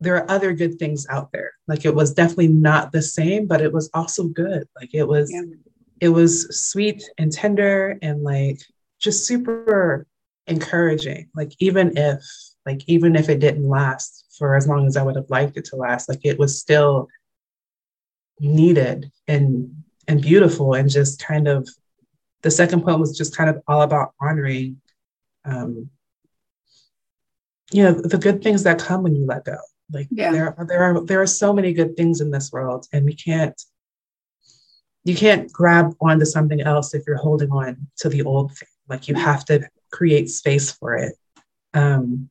[0.00, 1.52] there are other good things out there.
[1.68, 4.66] Like it was definitely not the same, but it was also good.
[4.74, 5.42] Like it was, yeah.
[6.00, 8.60] it was sweet and tender and like
[9.00, 10.06] just super
[10.46, 11.28] encouraging.
[11.34, 12.20] Like even if,
[12.66, 15.66] like even if it didn't last for as long as I would have liked it
[15.66, 17.08] to last, like it was still
[18.50, 21.68] needed and and beautiful and just kind of
[22.42, 24.80] the second poem was just kind of all about honoring
[25.44, 25.88] um
[27.70, 29.56] you know the good things that come when you let go
[29.92, 30.32] like yeah.
[30.32, 33.14] there are there are there are so many good things in this world, and we
[33.14, 33.60] can't
[35.04, 38.68] you can't grab onto something else if you're holding on to the old thing.
[38.88, 41.14] Like you have to create space for it.
[41.74, 42.30] Um,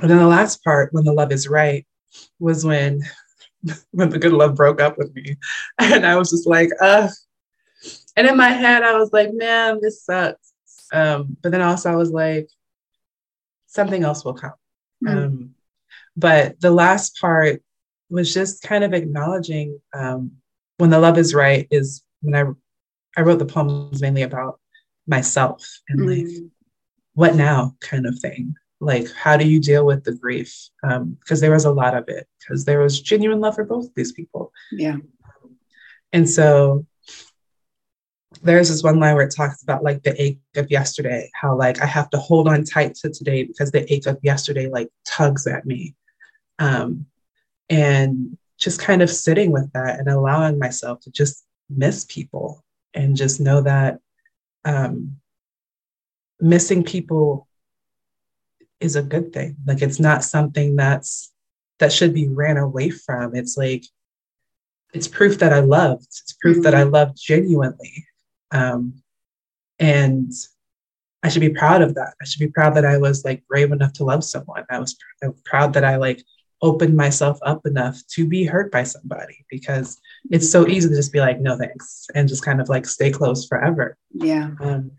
[0.00, 1.86] and then the last part, when the love is right,
[2.40, 3.02] was when
[3.92, 5.36] when the good love broke up with me,
[5.78, 7.08] and I was just like, uh.
[8.16, 10.52] And in my head, I was like, man, this sucks.
[10.92, 12.48] Um, but then also I was like,
[13.66, 14.52] something else will come.
[15.04, 15.10] Mm.
[15.10, 15.54] Um,
[16.16, 17.62] but the last part
[18.08, 20.32] was just kind of acknowledging um,
[20.78, 22.50] when the love is right is when I
[23.16, 24.60] I wrote the poems mainly about
[25.06, 26.50] myself and mm like
[27.14, 28.54] what now kind of thing.
[28.80, 30.68] Like how do you deal with the grief?
[30.82, 33.86] Because um, there was a lot of it because there was genuine love for both
[33.86, 34.52] of these people.
[34.72, 34.96] Yeah.
[36.12, 36.86] And so
[38.42, 41.80] there's this one line where it talks about like the ache of yesterday, how like
[41.80, 45.46] I have to hold on tight to today because the ache of yesterday like tugs
[45.46, 45.94] at me.
[46.58, 47.06] Um,
[47.70, 53.16] and just kind of sitting with that and allowing myself to just miss people and
[53.16, 53.98] just know that
[54.64, 55.16] um,
[56.40, 57.48] missing people
[58.84, 59.56] is a good thing.
[59.66, 61.32] Like it's not something that's
[61.78, 63.34] that should be ran away from.
[63.34, 63.84] It's like
[64.92, 66.06] it's proof that I loved.
[66.06, 66.62] It's proof mm-hmm.
[66.62, 66.94] that I mm-hmm.
[66.94, 68.06] loved genuinely.
[68.50, 69.02] Um,
[69.80, 70.30] and
[71.22, 72.14] I should be proud of that.
[72.20, 74.64] I should be proud that I was like brave enough to love someone.
[74.70, 76.22] I was, I was proud that I like
[76.62, 81.12] opened myself up enough to be hurt by somebody because it's so easy to just
[81.12, 83.96] be like, no thanks, and just kind of like stay close forever.
[84.12, 84.50] Yeah.
[84.60, 84.92] Um,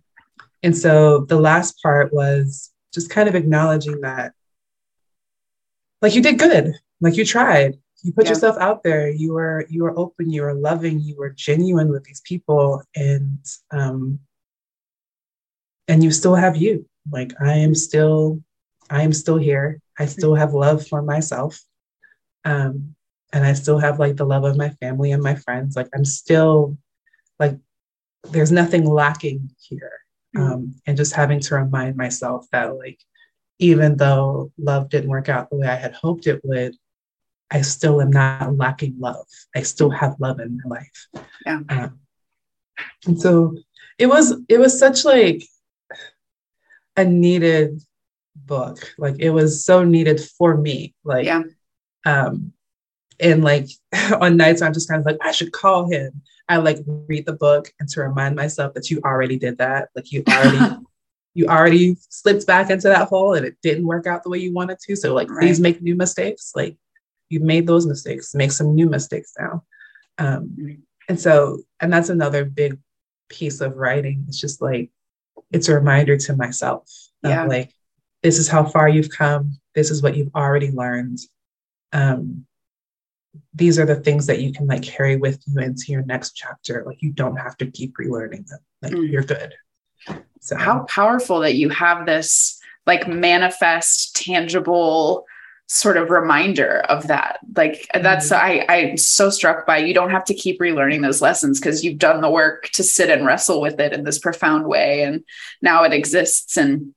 [0.61, 4.33] and so the last part was just kind of acknowledging that,
[6.01, 7.77] like, you did good, like, you tried.
[8.03, 8.31] You put yeah.
[8.31, 9.09] yourself out there.
[9.09, 10.29] You were you were open.
[10.29, 10.99] You were loving.
[10.99, 13.39] You were genuine with these people, and
[13.71, 14.19] um,
[15.87, 16.85] and you still have you.
[17.11, 18.41] Like I am still,
[18.89, 19.81] I am still here.
[19.97, 21.59] I still have love for myself.
[22.43, 22.95] Um,
[23.33, 25.75] and I still have like the love of my family and my friends.
[25.75, 26.77] Like I'm still
[27.39, 27.57] like
[28.29, 30.04] there's nothing lacking here.
[30.35, 30.51] Mm.
[30.51, 32.99] Um, and just having to remind myself that like
[33.59, 36.75] even though love didn't work out the way I had hoped it would,
[37.51, 39.27] I still am not lacking love.
[39.55, 41.25] I still have love in my life.
[41.45, 41.59] Yeah.
[41.69, 41.99] Um,
[43.05, 43.55] and so
[43.97, 45.43] it was it was such like
[46.97, 47.81] a needed
[48.35, 48.93] book.
[48.97, 50.93] Like it was so needed for me.
[51.03, 51.43] Like, yeah.
[52.05, 52.53] um,
[53.19, 53.67] and like
[54.19, 56.21] on nights I'm just kind of like, I should call him.
[56.47, 56.77] I like
[57.07, 59.89] read the book and to remind myself that you already did that.
[59.95, 60.75] Like you already
[61.33, 64.53] you already slipped back into that hole and it didn't work out the way you
[64.53, 64.95] wanted to.
[64.95, 65.41] So like right.
[65.41, 66.53] please make new mistakes.
[66.55, 66.77] Like
[67.29, 69.63] you've made those mistakes, make some new mistakes now.
[70.17, 70.73] Um, mm-hmm.
[71.09, 72.77] and so, and that's another big
[73.27, 74.25] piece of writing.
[74.27, 74.91] It's just like
[75.51, 76.89] it's a reminder to myself
[77.23, 77.45] yeah.
[77.45, 77.71] like
[78.23, 81.19] this is how far you've come this is what you've already learned
[81.93, 82.45] um,
[83.53, 86.83] these are the things that you can like carry with you into your next chapter.
[86.85, 88.59] Like you don't have to keep relearning them.
[88.81, 89.09] Like mm.
[89.09, 89.53] you're good.
[90.41, 95.25] So how powerful that you have this like manifest tangible
[95.67, 97.39] sort of reminder of that.
[97.55, 98.69] Like that's mm-hmm.
[98.69, 101.97] i i'm so struck by you don't have to keep relearning those lessons because you've
[101.97, 105.23] done the work to sit and wrestle with it in this profound way and
[105.61, 106.57] now it exists.
[106.57, 106.93] And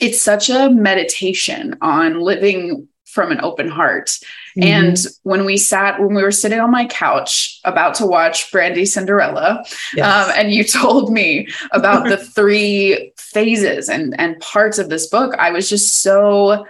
[0.00, 4.06] it's such a meditation on living from an open heart.
[4.06, 4.62] Mm-hmm.
[4.62, 8.86] And when we sat, when we were sitting on my couch about to watch Brandy
[8.86, 9.62] Cinderella,
[9.94, 10.06] yes.
[10.06, 15.34] um, and you told me about the three phases and, and parts of this book,
[15.38, 16.66] I was just so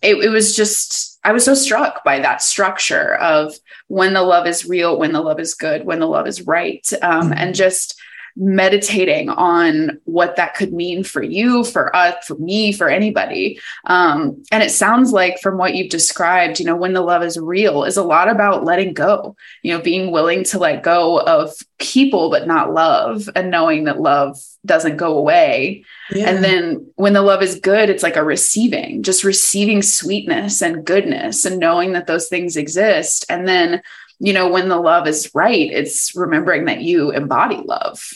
[0.00, 3.52] it, it was just i was so struck by that structure of
[3.88, 6.88] when the love is real when the love is good when the love is right
[7.02, 7.32] um, mm-hmm.
[7.32, 8.00] and just
[8.38, 13.58] meditating on what that could mean for you for us for me for anybody.
[13.86, 17.36] Um, and it sounds like from what you've described you know when the love is
[17.36, 21.52] real is a lot about letting go you know being willing to let go of
[21.78, 25.84] people but not love and knowing that love doesn't go away.
[26.12, 26.30] Yeah.
[26.30, 30.84] and then when the love is good it's like a receiving just receiving sweetness and
[30.84, 33.26] goodness and knowing that those things exist.
[33.28, 33.82] And then
[34.20, 38.12] you know when the love is right it's remembering that you embody love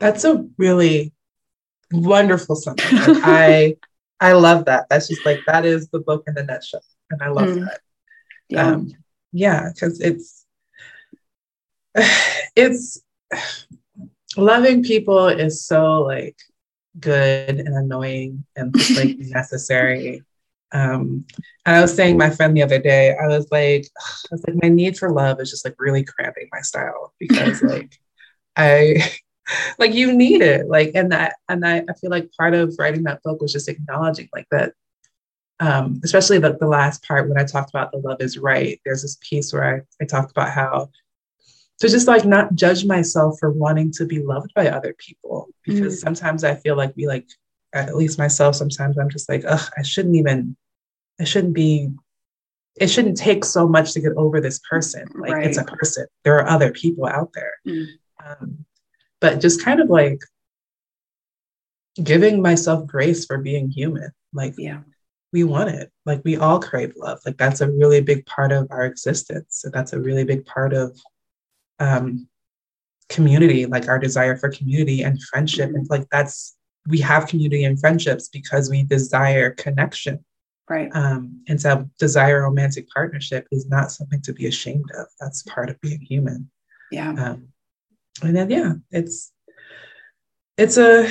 [0.00, 1.12] that's a really
[1.92, 2.80] wonderful summary
[3.22, 3.76] i
[4.20, 7.28] i love that that's just like that is the book in a nutshell and i
[7.28, 7.64] love mm.
[7.64, 7.80] that
[8.48, 8.90] yeah um,
[9.32, 10.46] yeah because it's
[12.56, 13.00] it's
[14.36, 16.36] loving people is so like
[16.98, 20.22] good and annoying and like necessary.
[20.72, 21.24] Um,
[21.66, 24.62] and I was saying my friend the other day, I was like, I was like,
[24.62, 27.98] my need for love is just like really cramping my style because like
[28.56, 28.96] I
[29.78, 30.68] like you need it.
[30.68, 33.68] Like and that and I, I feel like part of writing that book was just
[33.68, 34.74] acknowledging like that
[35.60, 38.80] um, especially the, the last part when I talked about the love is right.
[38.84, 40.88] There's this piece where I, I talked about how
[41.80, 45.96] to just like not judge myself for wanting to be loved by other people because
[45.96, 46.02] mm.
[46.02, 47.28] sometimes I feel like we like
[47.72, 50.56] at least myself sometimes I'm just like ugh I shouldn't even
[51.20, 51.90] I shouldn't be
[52.76, 55.46] it shouldn't take so much to get over this person like right.
[55.46, 57.86] it's a person there are other people out there mm.
[58.24, 58.64] um,
[59.20, 60.20] but just kind of like
[62.02, 64.80] giving myself grace for being human like yeah
[65.32, 68.66] we want it like we all crave love like that's a really big part of
[68.70, 70.96] our existence so that's a really big part of
[71.80, 72.28] um,
[73.10, 75.70] community, like our desire for community and friendship.
[75.74, 76.56] And like that's,
[76.88, 80.24] we have community and friendships because we desire connection.
[80.68, 80.88] Right.
[80.94, 85.06] Um, and so desire romantic partnership is not something to be ashamed of.
[85.18, 86.48] That's part of being human.
[86.92, 87.10] Yeah.
[87.10, 87.48] Um,
[88.22, 89.32] and then, yeah, it's,
[90.56, 91.10] it's a,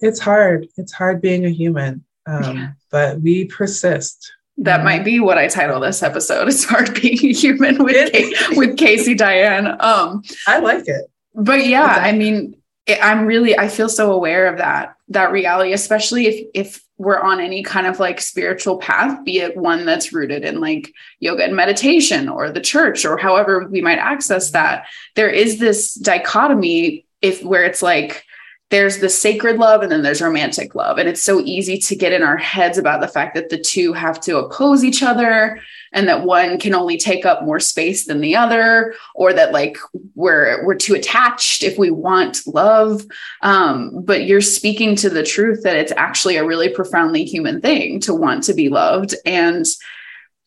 [0.00, 0.68] it's hard.
[0.76, 2.04] It's hard being a human.
[2.26, 2.72] Um, yeah.
[2.90, 4.32] but we persist.
[4.58, 6.48] That might be what I title this episode.
[6.48, 9.66] It's hard being a human with Kay, with Kaci Diane.
[9.80, 11.10] Um, I like it.
[11.34, 15.72] But yeah, I mean, it, I'm really I feel so aware of that that reality,
[15.72, 20.12] especially if if we're on any kind of like spiritual path, be it one that's
[20.12, 24.86] rooted in like yoga and meditation or the church or however we might access that.
[25.16, 28.24] There is this dichotomy if where it's like
[28.70, 30.98] there's the sacred love and then there's romantic love.
[30.98, 33.92] And it's so easy to get in our heads about the fact that the two
[33.92, 35.60] have to oppose each other
[35.92, 39.78] and that one can only take up more space than the other, or that like
[40.16, 43.06] we're we're too attached if we want love.
[43.42, 48.00] Um, but you're speaking to the truth that it's actually a really profoundly human thing
[48.00, 49.14] to want to be loved.
[49.24, 49.64] And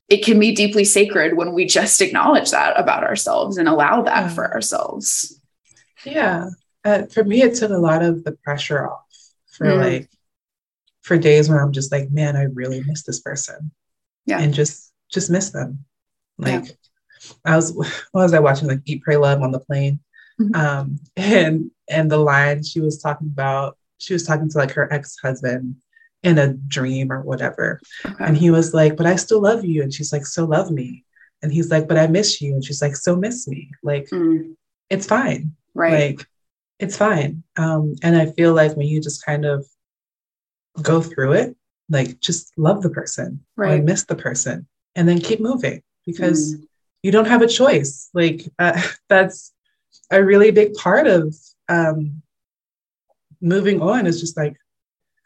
[0.10, 4.34] it can be deeply sacred when we just acknowledge that about ourselves and allow that
[4.34, 5.40] for ourselves.
[6.04, 6.50] Yeah
[6.88, 9.04] uh, for me, it took a lot of the pressure off
[9.52, 9.78] for mm.
[9.78, 10.10] like
[11.02, 13.72] for days when I'm just like, man, I really miss this person.
[14.26, 14.40] Yeah.
[14.40, 15.84] And just just miss them.
[16.38, 16.72] Like yeah.
[17.44, 17.74] I was
[18.12, 20.00] what was I watching like Eat, Pray, Love on the plane?
[20.40, 20.56] Mm-hmm.
[20.56, 24.92] Um, and and the line she was talking about, she was talking to like her
[24.92, 25.76] ex-husband
[26.24, 27.82] in a dream or whatever.
[28.06, 28.24] Okay.
[28.24, 29.84] And he was like, But I still love you.
[29.84, 31.04] And she's like, So love me.
[31.42, 32.54] And he's like, But I miss you.
[32.54, 33.72] And she's like, So miss me.
[33.84, 34.56] Like, mm.
[34.90, 35.52] it's fine.
[35.74, 36.18] Right.
[36.18, 36.28] Like
[36.80, 37.44] it's fine.
[37.58, 39.66] Um, and I feel like when you just kind of
[40.82, 41.56] go through it,
[41.90, 43.84] like just love the person right.
[43.84, 46.64] miss the person and then keep moving because mm.
[47.02, 48.10] you don't have a choice.
[48.14, 49.54] Like uh, that's
[50.12, 51.36] a really big part of
[51.70, 52.22] um,
[53.42, 54.58] moving on is just like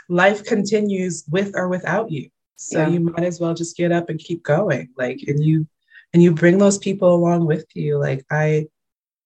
[0.09, 2.29] life continues with or without you.
[2.57, 2.89] So yeah.
[2.89, 4.89] you might as well just get up and keep going.
[4.95, 5.67] Like, and you,
[6.13, 7.97] and you bring those people along with you.
[7.97, 8.67] Like I,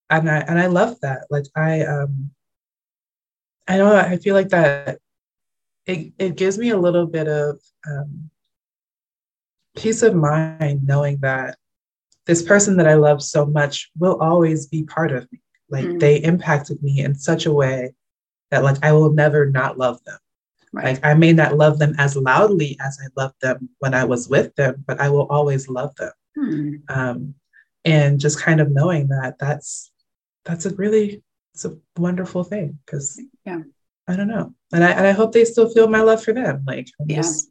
[0.09, 1.25] and I and I love that.
[1.29, 2.31] Like I um
[3.67, 4.99] I know I feel like that
[5.85, 8.29] it it gives me a little bit of um
[9.75, 11.57] peace of mind knowing that
[12.25, 15.41] this person that I love so much will always be part of me.
[15.69, 15.97] Like mm-hmm.
[15.99, 17.93] they impacted me in such a way
[18.51, 20.17] that like I will never not love them.
[20.73, 20.85] Right.
[20.85, 24.27] Like I may not love them as loudly as I loved them when I was
[24.27, 26.11] with them, but I will always love them.
[26.37, 26.99] Mm-hmm.
[26.99, 27.35] Um,
[27.85, 29.91] and just kind of knowing that that's
[30.45, 31.23] that's a really
[31.53, 33.61] it's a wonderful thing because yeah.
[34.07, 34.53] I don't know.
[34.71, 37.17] And i and i hope they still feel my love for them like yeah.
[37.17, 37.49] Just,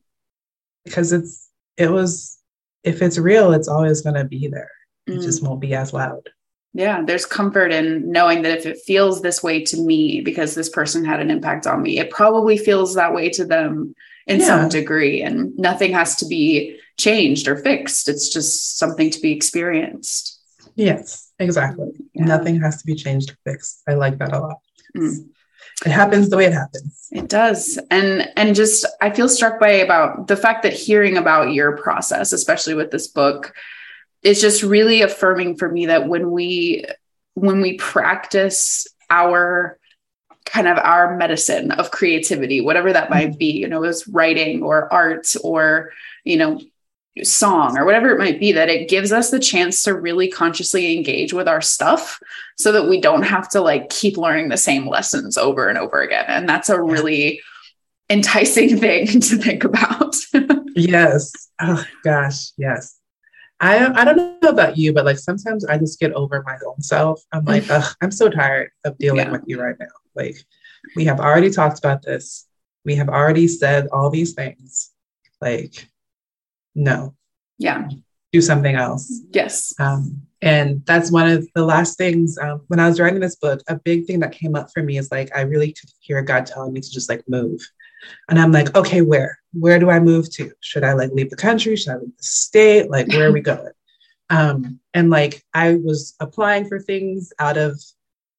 [0.85, 2.39] because it's it was
[2.83, 4.71] if it's real it's always going to be there.
[5.07, 5.23] It mm.
[5.23, 6.29] just won't be as loud.
[6.73, 10.69] Yeah there's comfort in knowing that if it feels this way to me because this
[10.69, 13.95] person had an impact on me it probably feels that way to them
[14.27, 14.47] in yeah.
[14.47, 18.09] some degree and nothing has to be changed or fixed.
[18.09, 20.41] It's just something to be experienced.
[20.77, 21.91] Yes Exactly.
[22.15, 22.25] Yeah.
[22.25, 23.83] Nothing has to be changed or fixed.
[23.89, 24.59] I like that a lot.
[24.97, 25.29] Mm.
[25.85, 27.09] It happens the way it happens.
[27.11, 27.79] It does.
[27.91, 32.33] And and just I feel struck by about the fact that hearing about your process,
[32.33, 33.53] especially with this book,
[34.23, 36.85] is just really affirming for me that when we
[37.35, 39.79] when we practice our
[40.47, 43.39] kind of our medicine of creativity, whatever that might mm-hmm.
[43.39, 45.91] be, you know, as writing or art or,
[46.23, 46.61] you know,
[47.23, 50.97] song or whatever it might be that it gives us the chance to really consciously
[50.97, 52.21] engage with our stuff
[52.59, 56.01] so that we don't have to like keep learning the same lessons over and over
[56.01, 57.41] again and that's a really
[58.11, 60.17] enticing thing to think about
[60.75, 62.99] yes oh gosh yes
[63.61, 66.83] I, I don't know about you, but like sometimes I just get over my own
[66.83, 67.23] self.
[67.33, 67.67] I'm mm.
[67.69, 69.31] like, I'm so tired of dealing yeah.
[69.31, 69.87] with you right now.
[70.15, 70.37] Like,
[70.97, 72.47] we have already talked about this.
[72.85, 74.91] We have already said all these things.
[75.41, 75.89] Like,
[76.75, 77.15] no.
[77.59, 77.89] Yeah.
[78.33, 79.21] Do something else.
[79.31, 79.73] Yes.
[79.79, 83.63] Um, and that's one of the last things um, when I was writing this book,
[83.69, 86.47] a big thing that came up for me is like, I really could hear God
[86.47, 87.61] telling me to just like move.
[88.29, 89.39] And I'm like, okay, where?
[89.53, 90.53] Where do I move to?
[90.61, 91.77] Should I like leave the country?
[91.77, 92.91] Should I leave the state?
[92.91, 93.69] Like, where are we going?
[94.31, 97.79] Um, and like, I was applying for things out of,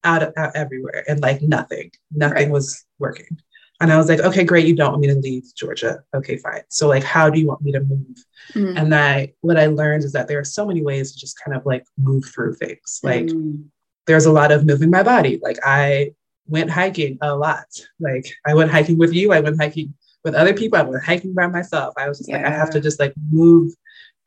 [0.02, 2.50] out of out everywhere and like nothing, nothing right.
[2.50, 3.38] was working.
[3.80, 4.66] And I was like, okay, great.
[4.66, 6.02] You don't want me to leave Georgia.
[6.14, 6.62] Okay, fine.
[6.68, 8.24] So like, how do you want me to move?
[8.54, 8.76] Mm-hmm.
[8.76, 11.56] And I, what I learned is that there are so many ways to just kind
[11.56, 13.00] of like move through things.
[13.02, 13.62] Like mm-hmm.
[14.06, 15.38] there's a lot of moving my body.
[15.42, 16.12] Like I
[16.46, 17.66] went hiking a lot.
[18.00, 19.32] Like I went hiking with you.
[19.32, 19.92] I went hiking
[20.24, 20.78] with other people.
[20.78, 21.94] I went hiking by myself.
[21.98, 22.38] I was just yeah.
[22.38, 23.74] like, I have to just like move.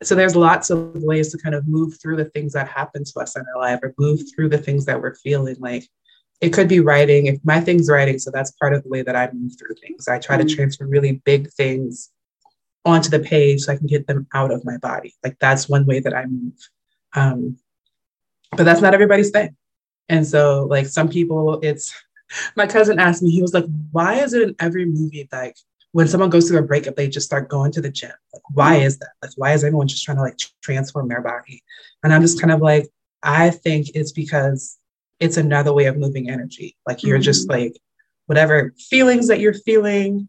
[0.02, 3.20] So there's lots of ways to kind of move through the things that happen to
[3.20, 5.86] us in our life or move through the things that we're feeling like
[6.40, 7.26] it could be writing.
[7.26, 10.08] If my thing's writing, so that's part of the way that I move through things.
[10.08, 10.46] I try mm-hmm.
[10.46, 12.10] to transfer really big things
[12.84, 15.14] onto the page so I can get them out of my body.
[15.22, 16.56] Like that's one way that I move.
[17.14, 17.58] Um,
[18.56, 19.56] but that's not everybody's thing.
[20.08, 21.94] And so, like some people, it's
[22.56, 25.56] my cousin asked me, he was like, why is it in every movie like
[25.92, 28.12] when someone goes through a breakup, they just start going to the gym?
[28.32, 29.10] Like, why is that?
[29.22, 31.62] Like, why is everyone just trying to like transform their body?
[32.02, 32.88] And I'm just kind of like,
[33.22, 34.78] I think it's because
[35.20, 36.76] it's another way of moving energy.
[36.86, 37.22] Like you're mm-hmm.
[37.22, 37.78] just like
[38.26, 40.28] whatever feelings that you're feeling,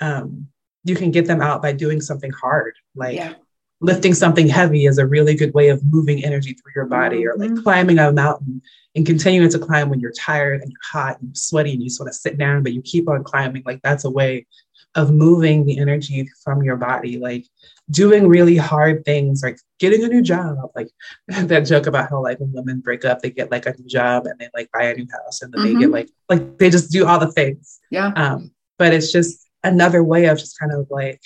[0.00, 0.48] um,
[0.84, 2.74] you can get them out by doing something hard.
[2.94, 3.34] Like yeah.
[3.80, 7.28] lifting something heavy is a really good way of moving energy through your body mm-hmm.
[7.28, 7.62] or like mm-hmm.
[7.62, 8.60] climbing a mountain
[8.96, 12.00] and continuing to climb when you're tired and you're hot and sweaty and you just
[12.00, 14.46] want to sit down but you keep on climbing like that's a way
[14.94, 17.44] of moving the energy from your body like
[17.90, 20.88] doing really hard things like getting a new job like
[21.28, 24.26] that joke about how like when women break up they get like a new job
[24.26, 25.74] and they like buy a new house and then mm-hmm.
[25.74, 25.92] they get mm-hmm.
[25.92, 30.26] like like they just do all the things yeah um but it's just another way
[30.26, 31.20] of just kind of like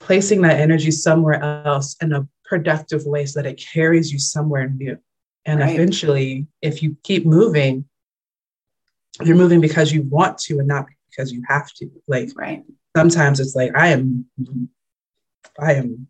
[0.00, 4.68] placing that energy somewhere else in a productive way so that it carries you somewhere
[4.68, 4.98] new.
[5.44, 5.74] And right.
[5.74, 7.84] eventually, if you keep moving,
[9.22, 10.86] you're moving because you want to and not
[11.18, 11.90] because you have to.
[12.06, 12.64] Like, right.
[12.96, 14.26] sometimes it's like, I am,
[15.58, 16.06] I am,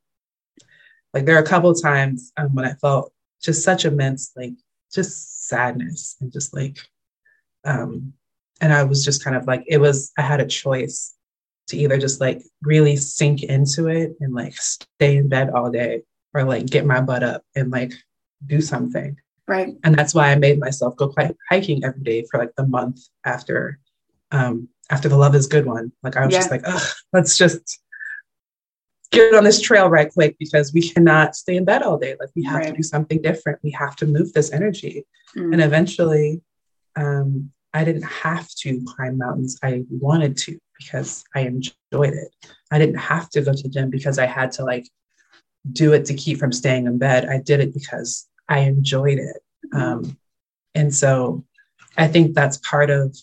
[1.14, 4.52] like, there are a couple times um, when I felt just such immense, like,
[4.92, 6.78] just sadness and just like,
[7.64, 8.12] um,
[8.60, 11.14] and I was just kind of like, it was, I had a choice
[11.68, 16.02] to either just like really sink into it and like stay in bed all day
[16.32, 17.92] or like get my butt up and like
[18.46, 19.16] do something.
[19.46, 19.76] Right.
[19.84, 21.14] And that's why I made myself go
[21.50, 23.78] hiking every day for like the month after
[24.30, 25.92] um after the love is good one.
[26.02, 26.38] Like I was yeah.
[26.40, 27.80] just like, oh, let's just
[29.10, 32.16] get on this trail right quick because we cannot stay in bed all day.
[32.20, 32.66] Like we have right.
[32.68, 33.58] to do something different.
[33.62, 35.06] We have to move this energy.
[35.36, 35.54] Mm.
[35.54, 36.42] And eventually
[36.96, 39.58] um I didn't have to climb mountains.
[39.62, 42.28] I wanted to because I enjoyed it.
[42.70, 44.88] I didn't have to go to gym because I had to like
[45.72, 47.28] do it to keep from staying in bed.
[47.28, 49.36] I did it because I enjoyed it.
[49.72, 50.16] Um,
[50.74, 51.44] and so
[51.96, 53.16] I think that's part of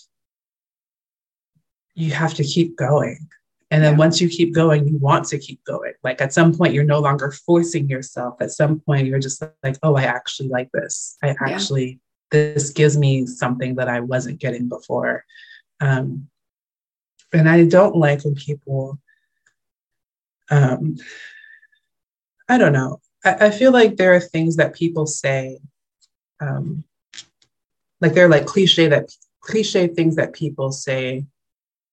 [1.95, 3.27] you have to keep going.
[3.71, 3.97] And then yeah.
[3.97, 5.93] once you keep going, you want to keep going.
[6.03, 8.35] Like at some point, you're no longer forcing yourself.
[8.41, 11.17] At some point, you're just like, oh, I actually like this.
[11.23, 11.99] I actually,
[12.31, 12.53] yeah.
[12.53, 15.25] this gives me something that I wasn't getting before.
[15.81, 16.27] Um,
[17.33, 18.99] and I don't like when people,
[20.51, 20.97] um,
[22.47, 23.01] I don't know.
[23.23, 25.59] I, I feel like there are things that people say,
[26.39, 26.83] um,
[27.99, 29.09] like they're like cliche that
[29.41, 31.25] cliche things that people say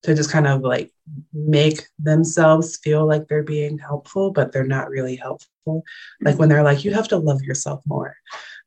[0.03, 0.90] to just kind of like
[1.32, 5.84] make themselves feel like they're being helpful, but they're not really helpful.
[6.20, 8.16] Like when they're like, you have to love yourself more.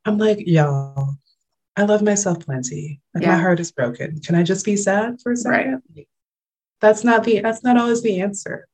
[0.06, 1.16] I'm like, y'all,
[1.76, 3.02] I love myself plenty.
[3.14, 3.36] Like yeah.
[3.36, 4.20] my heart is broken.
[4.22, 5.82] Can I just be sad for a second?
[5.96, 6.08] Right
[6.82, 8.68] that's not the that's not always the answer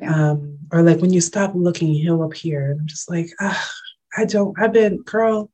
[0.00, 0.30] yeah.
[0.30, 3.70] um or like when you stop looking he'll appear and i'm just like ah,
[4.16, 5.50] i don't i've been girl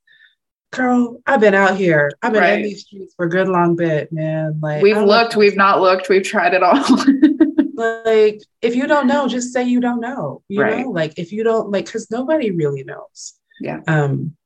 [0.77, 2.11] girl i've been out here.
[2.23, 2.59] I've been right.
[2.59, 4.59] in these streets for a good long bit man.
[4.63, 6.85] Like we've looked we've not looked we've tried it all.
[7.77, 10.85] Like if you don't know just say you don't know you right.
[10.85, 10.91] know?
[10.91, 13.35] Like if you don't like because nobody really knows.
[13.61, 13.81] Yeah.
[13.89, 14.37] Um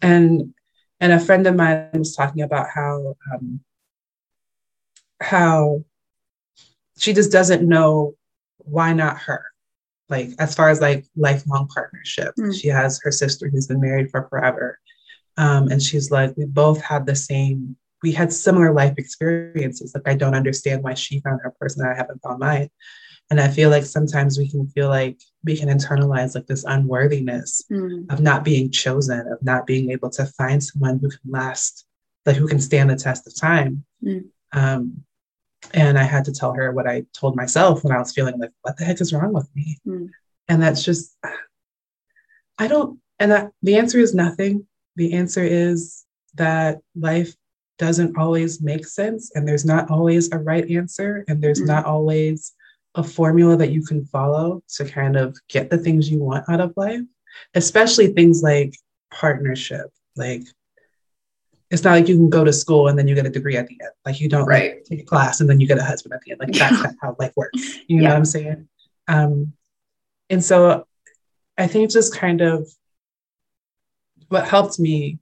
[0.00, 0.54] and
[1.00, 3.60] and a friend of mine was talking about how um
[5.20, 5.84] how
[6.98, 8.14] she just doesn't know
[8.58, 9.44] why not her.
[10.08, 12.34] Like as far as like lifelong partnership.
[12.38, 12.58] Mm.
[12.58, 14.78] she has her sister who's been married for forever
[15.36, 20.06] um, and she's like we both had the same we had similar life experiences like
[20.06, 22.68] i don't understand why she found her person and i haven't found mine
[23.30, 27.62] and i feel like sometimes we can feel like we can internalize like this unworthiness
[27.70, 28.10] mm.
[28.12, 31.86] of not being chosen of not being able to find someone who can last
[32.24, 34.24] like who can stand the test of time mm.
[34.52, 35.04] um,
[35.72, 38.50] and I had to tell her what I told myself when I was feeling like,
[38.62, 39.78] what the heck is wrong with me?
[39.86, 40.08] Mm.
[40.48, 41.16] And that's just,
[42.58, 44.66] I don't, and that the answer is nothing.
[44.96, 47.34] The answer is that life
[47.78, 51.66] doesn't always make sense and there's not always a right answer and there's mm.
[51.66, 52.54] not always
[52.94, 56.60] a formula that you can follow to kind of get the things you want out
[56.60, 57.02] of life,
[57.54, 58.74] especially things like
[59.10, 59.90] partnership.
[60.16, 60.42] Like
[61.70, 63.66] it's not like you can go to school and then you get a degree at
[63.66, 63.92] the end.
[64.04, 64.76] Like you don't right.
[64.76, 66.40] like, take a class and then you get a husband at the end.
[66.40, 67.78] Like that's not how life works.
[67.86, 68.08] You know yeah.
[68.10, 68.68] what I'm saying?
[69.08, 69.52] Um,
[70.30, 70.86] and so
[71.58, 72.68] I think just kind of
[74.28, 75.18] what helped me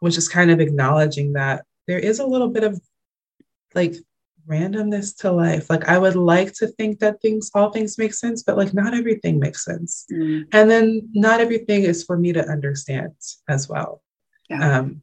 [0.00, 2.80] was just kind of acknowledging that there is a little bit of
[3.74, 3.94] like
[4.48, 5.70] randomness to life.
[5.70, 8.94] Like I would like to think that things, all things make sense, but like not
[8.94, 10.04] everything makes sense.
[10.12, 10.44] Mm.
[10.52, 13.12] And then not everything is for me to understand
[13.48, 14.02] as well.
[14.50, 14.78] Yeah.
[14.78, 15.02] Um,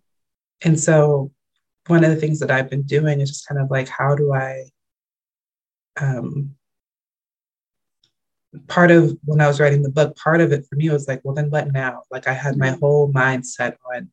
[0.61, 1.31] and so
[1.87, 4.33] one of the things that I've been doing is just kind of like, how do
[4.33, 4.65] I,
[5.99, 6.55] um,
[8.67, 11.21] part of when I was writing the book, part of it for me was like,
[11.23, 12.03] well, then what now?
[12.09, 12.79] Like I had my mm-hmm.
[12.79, 14.09] whole mindset on,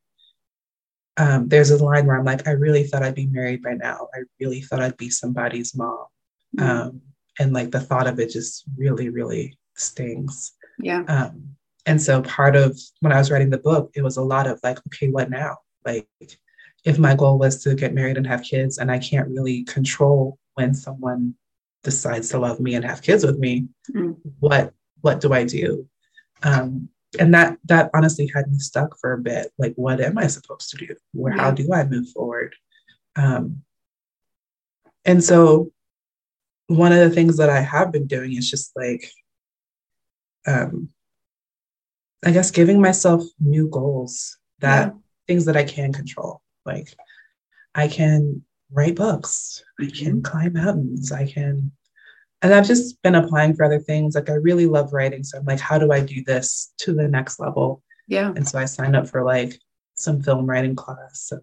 [1.16, 4.08] um, there's a line where I'm like, I really thought I'd be married by now.
[4.14, 6.04] I really thought I'd be somebody's mom.
[6.56, 6.70] Mm-hmm.
[6.70, 7.00] Um,
[7.38, 10.52] and like the thought of it just really, really stings.
[10.78, 11.04] Yeah.
[11.08, 11.56] Um,
[11.86, 14.60] and so part of when I was writing the book, it was a lot of
[14.62, 15.58] like, okay, what now?
[15.84, 16.08] Like,
[16.84, 20.38] if my goal was to get married and have kids, and I can't really control
[20.54, 21.34] when someone
[21.86, 24.14] decides to love me and have kids with me, mm.
[24.40, 25.88] what what do I do?
[26.42, 29.52] Um, and that that honestly had me stuck for a bit.
[29.56, 30.94] Like, what am I supposed to do?
[31.12, 31.42] Where yeah.
[31.42, 32.54] how do I move forward?
[33.14, 33.62] Um,
[35.04, 35.72] and so
[36.66, 39.08] one of the things that I have been doing is just like
[40.46, 40.90] um
[42.24, 44.92] I guess giving myself new goals that yeah.
[45.28, 46.42] things that I can control.
[46.64, 46.92] Like
[47.74, 50.20] I can write books, I can mm-hmm.
[50.22, 51.72] climb mountains, I can
[52.46, 54.14] and I've just been applying for other things.
[54.14, 55.24] Like I really love writing.
[55.24, 57.82] So I'm like, how do I do this to the next level?
[58.06, 58.32] Yeah.
[58.36, 59.58] And so I signed up for like
[59.94, 61.22] some film writing class.
[61.22, 61.40] So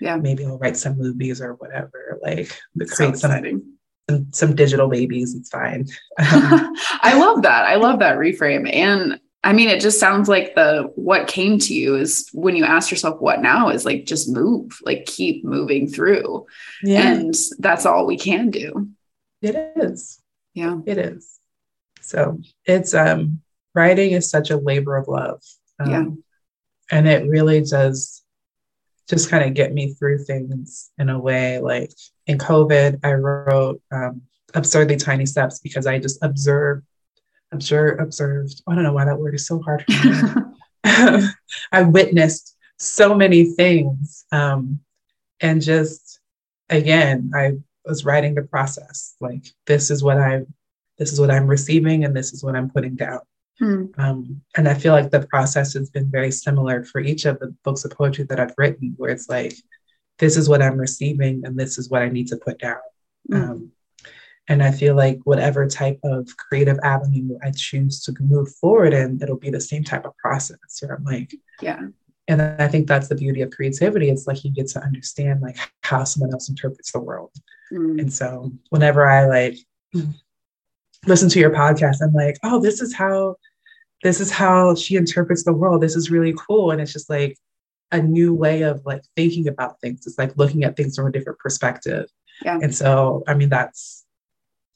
[0.00, 2.18] yeah, maybe I'll write some movies or whatever.
[2.22, 2.50] Like
[2.92, 3.76] create so some,
[4.08, 5.34] some, some digital babies.
[5.34, 5.86] It's fine.
[6.18, 7.66] Um, I love that.
[7.66, 8.72] I love that reframe.
[8.72, 12.64] And I mean, it just sounds like the what came to you is when you
[12.64, 16.46] ask yourself what now is like just move, like keep moving through.
[16.82, 17.12] Yeah.
[17.12, 18.88] And that's all we can do.
[19.42, 20.22] It is.
[20.58, 20.78] Yeah.
[20.86, 21.38] It is.
[22.00, 23.40] So it's um
[23.74, 25.42] writing is such a labor of love.
[25.78, 26.04] Um, yeah.
[26.90, 28.24] And it really does
[29.08, 31.60] just kind of get me through things in a way.
[31.60, 31.92] Like
[32.26, 34.22] in COVID, I wrote um,
[34.54, 36.84] absurdly tiny steps because I just observed,
[37.52, 38.62] observed, observed.
[38.66, 40.42] I don't know why that word is so hard for me.
[41.72, 44.24] I witnessed so many things.
[44.32, 44.80] Um,
[45.40, 46.20] and just
[46.68, 49.14] again, I was writing the process.
[49.20, 50.42] Like this is what I,
[50.98, 53.20] this is what I'm receiving, and this is what I'm putting down.
[53.58, 53.86] Hmm.
[53.98, 57.54] Um, and I feel like the process has been very similar for each of the
[57.64, 59.54] books of poetry that I've written, where it's like,
[60.18, 62.78] this is what I'm receiving, and this is what I need to put down.
[63.28, 63.36] Hmm.
[63.36, 63.72] Um,
[64.48, 69.20] and I feel like whatever type of creative avenue I choose to move forward in,
[69.22, 70.58] it'll be the same type of process.
[70.80, 71.82] Where I'm like, yeah.
[72.28, 74.10] And I think that's the beauty of creativity.
[74.10, 77.32] It's like you get to understand like how someone else interprets the world.
[77.72, 78.00] Mm.
[78.00, 79.56] And so whenever I like
[81.06, 83.36] listen to your podcast, I'm like, oh, this is how
[84.02, 85.82] this is how she interprets the world.
[85.82, 86.70] This is really cool.
[86.70, 87.36] And it's just like
[87.90, 90.06] a new way of like thinking about things.
[90.06, 92.08] It's like looking at things from a different perspective.
[92.44, 92.58] Yeah.
[92.62, 94.04] And so, I mean, that's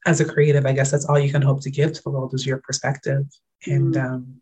[0.07, 2.35] as a creative, I guess that's all you can hope to give to the world
[2.35, 3.27] is your perspective.
[3.67, 4.05] And mm.
[4.05, 4.41] um,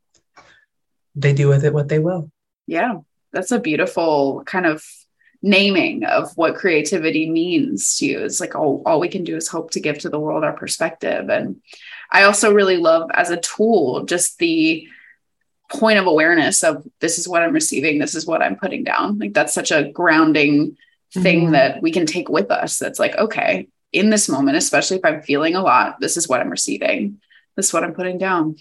[1.14, 2.30] they do with it what they will.
[2.70, 2.98] Yeah.
[3.32, 4.84] That's a beautiful kind of
[5.42, 8.20] naming of what creativity means to you.
[8.20, 10.52] It's like all, all we can do is hope to give to the world our
[10.52, 11.28] perspective.
[11.30, 11.60] And
[12.12, 14.86] I also really love as a tool just the
[15.72, 19.18] point of awareness of this is what I'm receiving, this is what I'm putting down.
[19.18, 20.76] Like that's such a grounding
[21.12, 21.52] thing mm-hmm.
[21.52, 22.78] that we can take with us.
[22.78, 26.40] That's like, okay, in this moment, especially if I'm feeling a lot, this is what
[26.40, 27.20] I'm receiving.
[27.56, 28.56] This is what I'm putting down.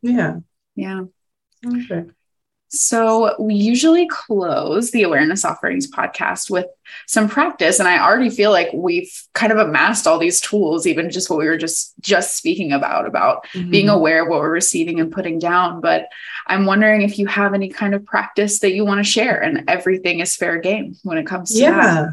[0.00, 0.38] Yeah.
[0.74, 1.02] Yeah.
[1.66, 2.06] Okay.
[2.74, 6.66] So, we usually close the Awareness Offerings podcast with
[7.06, 11.10] some practice and I already feel like we've kind of amassed all these tools even
[11.10, 13.70] just what we were just just speaking about about mm-hmm.
[13.70, 16.08] being aware of what we're receiving and putting down, but
[16.46, 19.68] I'm wondering if you have any kind of practice that you want to share and
[19.68, 21.70] everything is fair game when it comes to yeah.
[21.80, 22.12] that.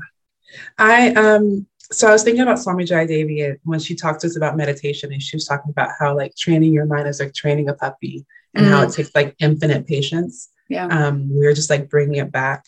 [0.78, 4.38] I um so I was thinking about Swami Jai Devi when she talked to us
[4.38, 7.70] about meditation and she was talking about how like training your mind is like training
[7.70, 8.70] a puppy and mm.
[8.70, 10.50] how it takes like infinite patience.
[10.70, 10.88] Yeah.
[10.88, 12.66] Um, we were just like bringing it back.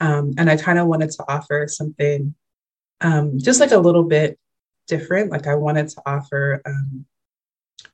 [0.00, 2.34] Um, and I kind of wanted to offer something
[3.00, 4.38] um, just like a little bit
[4.86, 5.30] different.
[5.30, 7.04] Like I wanted to offer um,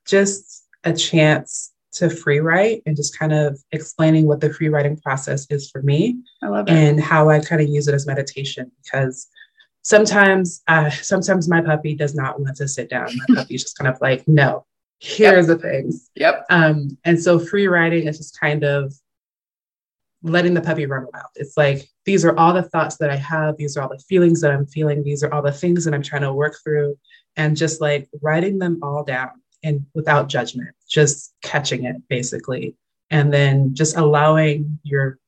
[0.07, 4.97] just a chance to free write and just kind of explaining what the free writing
[4.97, 6.19] process is for me.
[6.43, 6.73] I love it.
[6.73, 9.27] And how I kind of use it as meditation because
[9.83, 13.09] sometimes uh, sometimes my puppy does not want to sit down.
[13.29, 14.67] My puppy's just kind of like, no,
[15.01, 15.57] here's yep.
[15.57, 16.11] the things.
[16.17, 16.47] Yep.
[16.51, 18.93] Um, and so free writing is just kind of
[20.23, 21.27] letting the puppy run wild.
[21.37, 23.57] It's like, these are all the thoughts that I have.
[23.57, 25.05] These are all the feelings that I'm feeling.
[25.05, 26.99] These are all the things that I'm trying to work through.
[27.37, 29.31] And just like writing them all down
[29.63, 32.75] and without judgment, just catching it basically.
[33.11, 35.19] And then just allowing your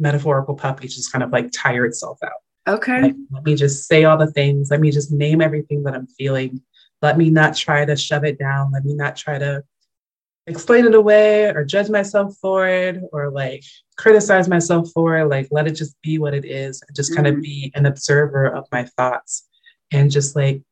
[0.00, 2.32] metaphorical puppy just kind of like tire itself out.
[2.66, 3.02] Okay.
[3.02, 4.70] Like, let me just say all the things.
[4.70, 6.60] Let me just name everything that I'm feeling
[7.02, 8.72] let me not try to shove it down.
[8.72, 9.64] Let me not try to
[10.46, 13.62] explain it away or judge myself for it or like
[13.96, 15.26] criticize myself for it.
[15.26, 17.22] Like, let it just be what it is and just mm-hmm.
[17.22, 19.46] kind of be an observer of my thoughts
[19.92, 20.62] and just like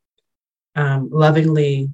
[0.76, 1.91] um, lovingly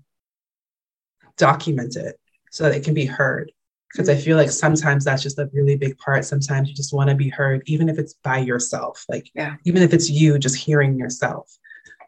[1.36, 2.18] document it
[2.50, 3.52] so that it can be heard.
[3.92, 6.24] Because I feel like sometimes that's just a really big part.
[6.24, 9.54] Sometimes you just want to be heard, even if it's by yourself, like, yeah.
[9.64, 11.56] even if it's you just hearing yourself.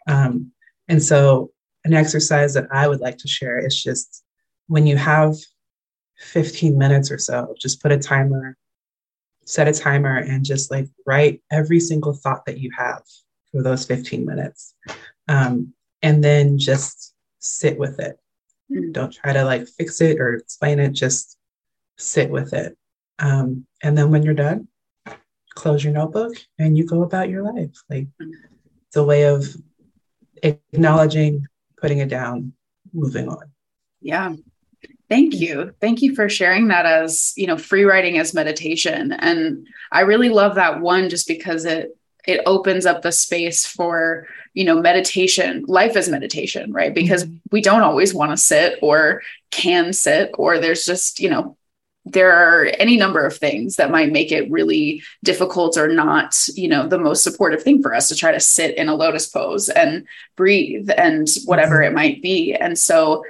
[0.09, 0.51] Um,
[0.89, 1.53] and so
[1.87, 4.24] an exercise that I would like to share is just
[4.66, 5.37] when you have
[6.18, 8.57] 15 minutes or so, just put a timer,
[9.45, 13.03] set a timer, and just like write every single thought that you have
[13.53, 14.74] for those 15 minutes.
[15.28, 18.18] Um, and then just sit with it.
[18.70, 18.91] Mm-hmm.
[18.91, 21.39] Don't try to like fix it or explain it, just
[21.99, 22.76] sit with it.
[23.20, 24.66] Um, and then when you're done,
[25.55, 27.76] close your notebook and you go about your life.
[27.89, 28.09] Like
[28.89, 29.47] it's a way of
[30.43, 31.47] acknowledging,
[31.81, 32.53] putting it down,
[32.93, 33.53] moving on.
[34.01, 34.35] Yeah.
[35.09, 35.72] Thank you.
[35.81, 39.12] Thank you for sharing that as, you know, free writing as meditation.
[39.12, 41.97] And I really love that one just because it
[42.27, 46.93] it opens up the space for, you know, meditation, life as meditation, right?
[46.93, 47.37] Because mm-hmm.
[47.53, 49.22] we don't always want to sit or
[49.53, 51.57] can sit or there's just, you know,
[52.09, 56.69] there are any number of things that might make it really difficult or not you
[56.69, 59.69] know the most supportive thing for us to try to sit in a lotus pose
[59.69, 61.93] and breathe and whatever mm-hmm.
[61.93, 62.55] it might be.
[62.55, 63.25] And so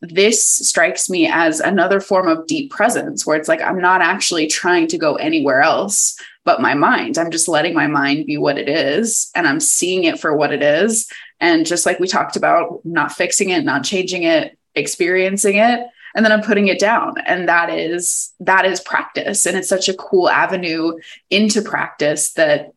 [0.00, 4.46] this strikes me as another form of deep presence where it's like i'm not actually
[4.46, 7.18] trying to go anywhere else but my mind.
[7.18, 10.52] I'm just letting my mind be what it is and i'm seeing it for what
[10.52, 11.10] it is.
[11.40, 16.24] And just like we talked about not fixing it not changing it experiencing it and
[16.24, 17.14] then I'm putting it down.
[17.26, 19.46] And that is that is practice.
[19.46, 20.98] And it's such a cool avenue
[21.30, 22.72] into practice that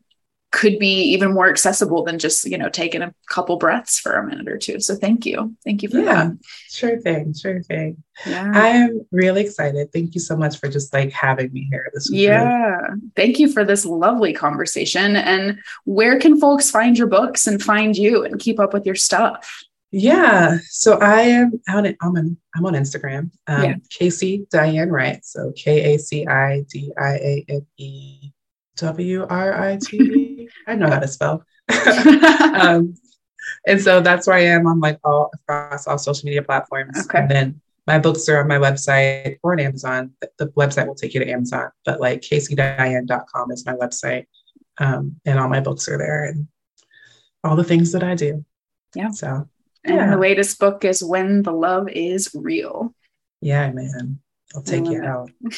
[0.55, 4.25] could be even more accessible than just you know taking a couple breaths for a
[4.25, 6.37] minute or two so thank you thank you for yeah that.
[6.69, 10.93] sure thing sure thing yeah i am really excited thank you so much for just
[10.93, 12.21] like having me here this week.
[12.21, 17.47] yeah really- thank you for this lovely conversation and where can folks find your books
[17.47, 19.61] and find you and keep up with your stuff
[19.95, 20.57] yeah.
[20.67, 23.31] So I am out at, I'm on, I'm on Instagram.
[23.47, 23.75] Um, yeah.
[23.89, 25.23] Kaci Diane Write.
[25.23, 28.31] So K A C I D I A N E
[28.75, 30.49] W R I T E.
[30.67, 31.45] I know how to spell.
[32.59, 32.95] um,
[33.65, 37.05] and so that's where I am on like all across all social media platforms.
[37.05, 37.19] Okay.
[37.19, 40.11] And then my books are on my website or on Amazon.
[40.19, 44.25] The, the website will take you to Amazon, but like kacidiane.com is my website.
[44.77, 46.49] Um, and all my books are there and
[47.45, 48.43] all the things that I do.
[48.93, 49.11] Yeah.
[49.11, 49.47] So
[49.85, 50.09] and yeah.
[50.11, 52.93] the latest book is When the Love is Real.
[53.41, 54.19] Yeah, man.
[54.55, 55.05] I'll take you it.
[55.05, 55.29] out.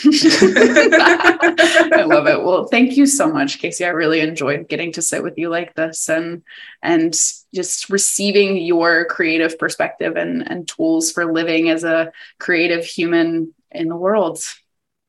[1.93, 2.41] I love it.
[2.41, 3.85] Well, thank you so much, Kaci.
[3.85, 6.41] I really enjoyed getting to sit with you like this and
[6.81, 7.13] and
[7.53, 13.87] just receiving your creative perspective and, and tools for living as a creative human in
[13.87, 14.39] the world.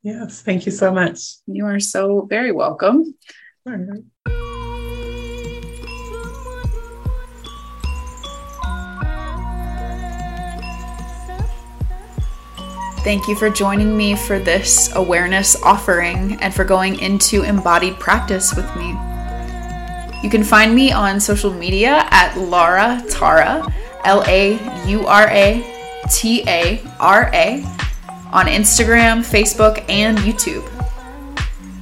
[0.02, 1.36] Yes, thank you so much.
[1.46, 3.14] You are so very welcome.
[13.08, 18.54] Thank you for joining me for this awareness offering and for going into embodied practice
[18.54, 18.88] with me.
[20.22, 23.66] You can find me on social media at Laura Tara,
[24.04, 27.64] L A U R A T A R A,
[28.30, 30.68] on Instagram, Facebook, and YouTube.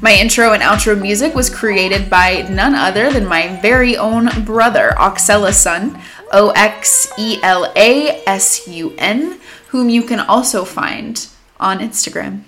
[0.00, 4.94] My intro and outro music was created by none other than my very own brother,
[4.96, 6.00] Oxela Sun,
[6.30, 11.26] O X E L A S U N whom you can also find
[11.58, 12.42] on Instagram.